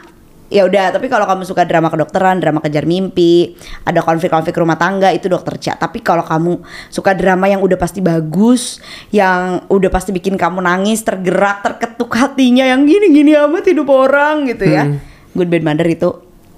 Ya 0.52 0.68
udah, 0.68 0.92
tapi 0.92 1.08
kalau 1.08 1.24
kamu 1.24 1.48
suka 1.48 1.64
drama 1.64 1.88
kedokteran, 1.88 2.36
drama 2.36 2.60
kejar 2.60 2.84
mimpi, 2.84 3.56
ada 3.88 4.04
konflik-konflik 4.04 4.52
rumah 4.52 4.76
tangga 4.76 5.08
itu 5.08 5.24
dokter 5.24 5.56
Cha. 5.56 5.80
Tapi 5.80 6.04
kalau 6.04 6.20
kamu 6.20 6.60
suka 6.92 7.16
drama 7.16 7.48
yang 7.48 7.64
udah 7.64 7.80
pasti 7.80 8.04
bagus, 8.04 8.76
yang 9.08 9.64
udah 9.72 9.88
pasti 9.88 10.12
bikin 10.12 10.36
kamu 10.36 10.60
nangis, 10.60 11.00
tergerak, 11.08 11.64
terketuk 11.64 12.12
hatinya, 12.12 12.68
yang 12.68 12.84
gini-gini 12.84 13.32
amat 13.32 13.64
hidup 13.64 13.88
orang 13.88 14.44
gitu 14.44 14.68
ya. 14.68 14.84
Hmm. 14.92 15.11
Good 15.32 15.48
Bad 15.48 15.62
Mother 15.62 15.86
itu 15.86 16.08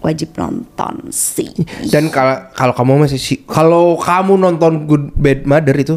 wajib 0.01 0.37
nonton 0.37 1.09
sih. 1.09 1.51
Dan 1.87 2.09
kalau 2.09 2.37
kalau 2.53 2.73
kamu 2.73 3.05
masih 3.05 3.17
si 3.17 3.41
kalau 3.43 3.97
kamu 3.97 4.37
nonton 4.37 4.85
Good 4.85 5.15
Bad 5.15 5.45
Mother 5.45 5.75
itu 5.75 5.97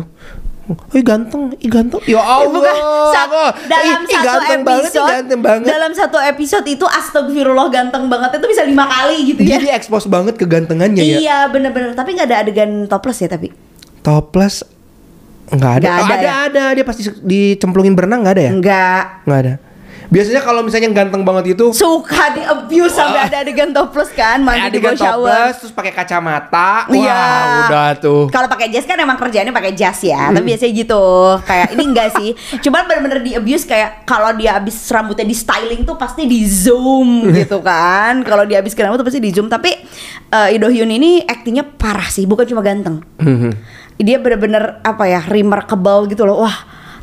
Ih 0.91 0.99
ganteng, 0.99 1.55
ih 1.57 1.71
ganteng. 1.71 2.03
Ya 2.03 2.19
Allah. 2.19 2.43
Eh, 2.43 2.51
bukan 2.51 2.75
Oh, 2.75 3.49
dalam 3.65 4.03
ih, 4.03 4.11
satu 4.11 4.19
ganteng 4.21 4.61
banget, 4.61 4.83
episode 4.83 5.07
ganteng 5.09 5.39
banget. 5.39 5.67
dalam 5.69 5.91
satu 5.91 6.17
episode 6.19 6.67
itu 6.67 6.83
astagfirullah 6.83 7.67
ganteng 7.67 8.11
banget 8.11 8.35
itu 8.35 8.47
bisa 8.51 8.67
lima 8.67 8.83
kali 8.83 9.31
gitu 9.31 9.41
ya 9.41 9.57
di 9.57 9.71
expose 9.71 10.05
banget 10.05 10.35
kegantengannya 10.35 10.99
ya. 10.99 11.17
iya 11.17 11.37
bener-bener 11.47 11.95
tapi 11.95 12.13
nggak 12.13 12.27
ada 12.27 12.37
adegan 12.43 12.83
topless 12.85 13.23
ya 13.23 13.29
tapi 13.29 13.47
Toples 13.97 14.67
nggak 15.47 15.71
ada. 15.79 15.85
Nggak 15.85 15.95
Oh, 15.95 16.03
ada 16.03 16.13
ada, 16.13 16.19
ya? 16.21 16.35
ada, 16.45 16.63
Dia 16.75 16.83
pasti 16.83 17.01
dicemplungin 17.17 17.95
berenang 17.95 18.27
nggak 18.27 18.35
ada 18.35 18.43
ya? 18.43 18.51
nggak 18.53 19.03
Nggak 19.23 19.39
ada. 19.39 19.53
Biasanya 20.07 20.39
kalau 20.39 20.63
misalnya 20.63 20.87
ganteng 20.89 21.21
banget 21.21 21.53
itu 21.53 21.75
suka 21.75 22.31
di 22.31 22.39
abuse 22.39 22.95
sampai 22.95 23.27
ada 23.27 23.43
adegan 23.43 23.69
topless 23.69 24.11
kan 24.11 24.39
mandi 24.39 24.71
di 24.71 24.79
adegan 24.79 24.95
bawah 24.95 25.03
shower 25.03 25.27
toples 25.27 25.55
terus 25.59 25.73
pakai 25.75 25.91
kacamata. 25.91 26.71
Wah, 26.87 26.95
Iya. 26.95 27.21
udah 27.67 27.89
tuh. 27.99 28.23
Kalau 28.31 28.47
pakai 28.47 28.71
jas 28.71 28.83
kan 28.83 28.95
emang 28.95 29.15
kerjaannya 29.15 29.51
pakai 29.51 29.75
jas 29.75 29.99
ya, 29.99 30.31
Hmm. 30.31 30.35
tapi 30.35 30.45
biasanya 30.47 30.73
gitu. 30.73 31.03
Kayak 31.43 31.67
ini 31.75 31.83
enggak 31.83 32.09
sih. 32.15 32.29
Cuman 32.59 32.87
bener-bener 32.87 33.19
di 33.19 33.31
abuse 33.33 33.63
kayak 33.63 34.03
kalau 34.03 34.31
dia 34.33 34.55
habis 34.55 34.79
rambutnya 34.87 35.23
di 35.23 35.35
styling 35.35 35.83
tuh 35.83 35.95
pasti 35.95 36.23
di 36.23 36.39
zoom 36.43 37.27
gitu 37.31 37.59
kan. 37.59 38.23
Kalau 38.27 38.43
dia 38.43 38.59
habis 38.59 38.71
rambut 38.73 38.99
tuh 38.99 39.07
pasti 39.07 39.19
di 39.19 39.29
zoom. 39.29 39.47
Tapi 39.47 39.71
eh, 40.27 40.55
Ido 40.55 40.67
Hyun 40.67 40.87
ini 40.89 41.19
aktingnya 41.21 41.67
parah 41.67 42.07
sih, 42.07 42.23
bukan 42.23 42.47
cuma 42.47 42.63
ganteng. 42.63 43.03
Mhm. 43.19 43.51
Dia 43.97 44.17
bener-bener 44.17 44.79
apa 44.81 45.03
ya, 45.03 45.19
remarkable 45.19 46.07
gitu 46.07 46.23
loh. 46.23 46.43
Wah, 46.43 46.57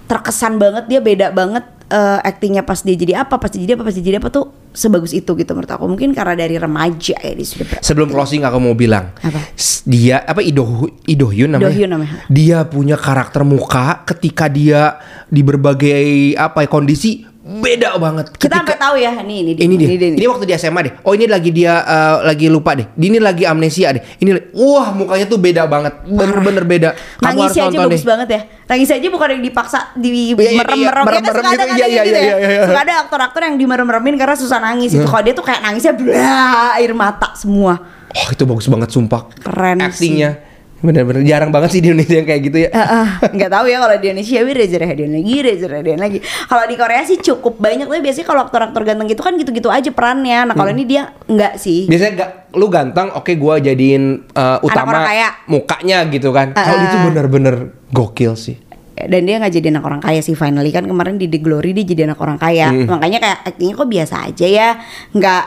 terkesan 0.04 0.56
banget 0.56 0.84
dia 0.86 1.00
beda 1.00 1.28
banget 1.30 1.64
eh, 1.90 2.18
aktingnya 2.22 2.64
pas 2.64 2.80
dia 2.80 2.96
jadi 2.96 3.26
apa, 3.26 3.36
pas 3.36 3.50
dia 3.52 3.60
jadi 3.64 3.74
apa, 3.76 3.84
pas 3.84 3.94
dia 3.94 4.04
jadi 4.04 4.18
apa 4.20 4.28
tuh 4.30 4.52
sebagus 4.74 5.14
itu 5.14 5.30
gitu 5.38 5.50
menurut 5.54 5.70
aku. 5.70 5.84
Mungkin 5.86 6.12
karena 6.16 6.34
dari 6.34 6.56
remaja 6.58 7.16
ya 7.18 7.32
dia 7.32 7.46
sudah 7.46 7.78
Sebelum 7.78 8.10
closing 8.10 8.42
aku 8.42 8.58
mau 8.58 8.74
bilang 8.74 9.14
Apa? 9.22 9.54
Dia 9.86 10.26
apa 10.26 10.42
Ido 10.42 10.90
Ido 11.06 11.30
Hyun 11.30 11.54
namanya? 11.54 11.70
Do 11.70 11.76
Hyun 11.76 11.90
namanya. 11.94 12.16
Dia 12.26 12.58
punya 12.66 12.96
karakter 12.98 13.46
muka 13.46 14.02
ketika 14.08 14.50
dia 14.50 14.98
di 15.30 15.44
berbagai 15.46 16.34
apa 16.34 16.66
ya, 16.66 16.68
kondisi 16.68 17.33
beda 17.44 18.00
banget. 18.00 18.32
Kita 18.40 18.56
Ketika 18.56 18.72
sampai 18.72 18.80
tahu 18.80 18.96
ya, 18.96 19.12
nih 19.20 19.38
ini 19.44 19.52
dia. 19.52 19.62
ini 19.68 19.74
dia. 19.76 19.88
nih. 19.92 20.16
Ini 20.16 20.26
waktu 20.32 20.44
di 20.48 20.54
SMA 20.56 20.80
deh. 20.80 20.92
Oh 21.04 21.12
ini 21.12 21.28
lagi 21.28 21.52
dia 21.52 21.84
eh, 21.84 22.16
lagi 22.24 22.46
lupa 22.48 22.72
deh. 22.72 22.88
Ini 22.96 23.20
lagi 23.20 23.44
amnesia 23.44 23.92
deh. 23.92 24.00
Ini 24.16 24.56
wah 24.56 24.96
mukanya 24.96 25.28
tuh 25.28 25.36
beda 25.36 25.68
banget. 25.68 26.08
Bener-bener 26.08 26.64
beda. 26.64 26.88
Kamu 27.20 27.44
harus 27.44 27.52
aja 27.52 27.68
nonton 27.68 27.84
bagus 27.84 28.00
deh. 28.00 28.08
banget 28.08 28.28
ya. 28.32 28.40
Nangis 28.64 28.88
aja 28.88 29.08
bukan 29.12 29.28
yang 29.36 29.42
dipaksa 29.44 29.78
di 29.92 30.32
Iya, 30.32 30.40
iya, 30.40 30.48
iya, 30.48 30.56
merem-merem 30.56 31.04
ya 31.04 31.20
kan 31.20 31.20
gitu. 31.20 31.36
kan 31.36 31.44
Iya, 31.44 31.84
yang 31.84 31.90
iya, 31.92 32.02
gitu 32.08 32.16
iya, 32.16 32.24
ya. 32.24 32.36
iya, 32.40 32.48
iya. 32.48 32.62
Suka 32.64 32.80
ada 32.80 32.94
aktor-aktor 33.04 33.40
yang 33.44 33.56
dimerem-meremin 33.60 34.14
karena 34.16 34.36
susah 34.40 34.58
nangis 34.64 34.90
itu. 34.96 35.04
Kalau 35.04 35.20
dia 35.20 35.34
tuh 35.36 35.44
kayak 35.44 35.60
nangisnya 35.60 35.92
blah, 35.92 36.80
air 36.80 36.92
mata 36.96 37.36
semua. 37.36 37.76
Oh 38.08 38.28
itu 38.32 38.48
bagus 38.48 38.64
banget 38.72 38.88
sumpah. 38.88 39.28
Keren 39.36 39.84
Actingnya. 39.84 40.53
Bener-bener 40.84 41.24
jarang 41.24 41.48
banget 41.48 41.72
sih 41.72 41.80
di 41.80 41.88
Indonesia 41.88 42.12
yang 42.14 42.28
kayak 42.28 42.42
gitu 42.44 42.58
ya. 42.60 42.68
Eh, 42.68 42.76
eh, 42.76 43.06
nggak 43.36 43.50
tahu 43.50 43.64
ya 43.66 43.80
kalau 43.80 43.96
di 43.96 44.06
Indonesia 44.06 44.36
tapi 44.36 44.52
Reza 44.52 44.76
Rahadian 44.76 45.10
lagi, 45.10 45.34
Reza 45.40 45.66
Rahadian 45.66 45.98
lagi. 45.98 46.18
Kalau 46.20 46.64
di 46.68 46.76
Korea 46.76 47.02
sih 47.02 47.16
cukup 47.18 47.56
banyak 47.56 47.88
tapi 47.88 48.00
biasanya 48.00 48.26
kalau 48.26 48.40
aktor-aktor 48.44 48.82
ganteng 48.84 49.08
gitu 49.08 49.22
kan 49.22 49.32
gitu-gitu 49.34 49.68
aja 49.68 49.88
perannya. 49.88 50.44
Nah 50.44 50.52
kalau 50.52 50.68
Hmm. 50.68 50.76
ini 50.76 50.84
dia 50.86 51.02
nggak 51.24 51.56
sih. 51.56 51.88
Biasanya 51.88 52.12
gak, 52.14 52.30
lu 52.52 52.68
ganteng, 52.68 53.08
oke 53.10 53.32
gua 53.34 53.56
jadiin 53.56 54.28
uh, 54.30 54.60
utama 54.60 55.02
kaya. 55.02 55.32
mukanya 55.46 56.04
gitu 56.06 56.28
kan. 56.30 56.52
Kalau 56.52 56.76
Ah. 56.76 56.84
itu 56.84 56.96
bener-bener 57.02 57.54
gokil 57.88 58.36
sih. 58.36 58.60
dan 58.94 59.26
dia 59.26 59.36
nggak 59.36 59.50
jadi 59.52 59.68
anak 59.68 59.84
orang 59.84 59.98
kaya 59.98 60.22
sih 60.22 60.32
finally 60.32 60.70
kan 60.70 60.86
kemarin 60.86 61.18
di 61.18 61.26
The 61.26 61.36
Glory 61.36 61.74
dia 61.74 61.82
jadi 61.84 62.06
anak 62.06 62.14
orang 62.16 62.38
kaya 62.38 62.70
Hmm. 62.70 62.86
makanya 62.86 63.18
kayak 63.18 63.38
aktingnya 63.44 63.74
kok 63.74 63.90
biasa 63.90 64.14
aja 64.22 64.46
ya 64.46 64.68
nggak 65.10 65.44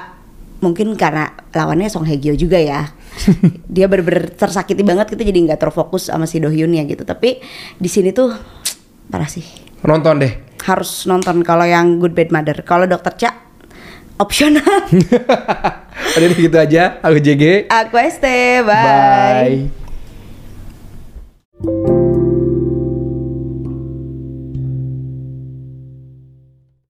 mungkin 0.59 0.87
karena 0.93 1.31
lawannya 1.53 1.87
Song 1.87 2.03
Hye 2.03 2.19
Kyo 2.19 2.35
juga 2.35 2.59
ya 2.59 2.91
dia 3.75 3.85
bener-bener 3.89 4.31
tersakiti 4.33 4.81
banget 4.85 5.11
kita 5.13 5.23
jadi 5.25 5.39
nggak 5.51 5.59
terfokus 5.61 6.09
sama 6.11 6.25
si 6.29 6.39
Do 6.41 6.49
Hyun 6.49 6.73
ya 6.73 6.83
gitu 6.85 7.03
tapi 7.03 7.41
di 7.77 7.89
sini 7.89 8.11
tuh 8.13 8.31
parah 9.11 9.27
sih 9.29 9.45
Nonton 9.85 10.19
deh. 10.19 10.33
harus 10.65 11.05
nonton 11.05 11.45
kalau 11.45 11.63
yang 11.63 12.01
Good 12.01 12.17
Bad 12.17 12.29
Mother 12.33 12.65
kalau 12.65 12.89
Dokter 12.89 13.13
Cha 13.15 13.31
opsional 14.17 14.65
Udah 16.17 16.33
gitu 16.33 16.57
aja. 16.57 16.97
Aku 17.05 17.21
JG. 17.21 17.69
aku 17.69 17.97
ST 17.97 18.25
bye. 18.65 19.69
Bye. 21.61 22.06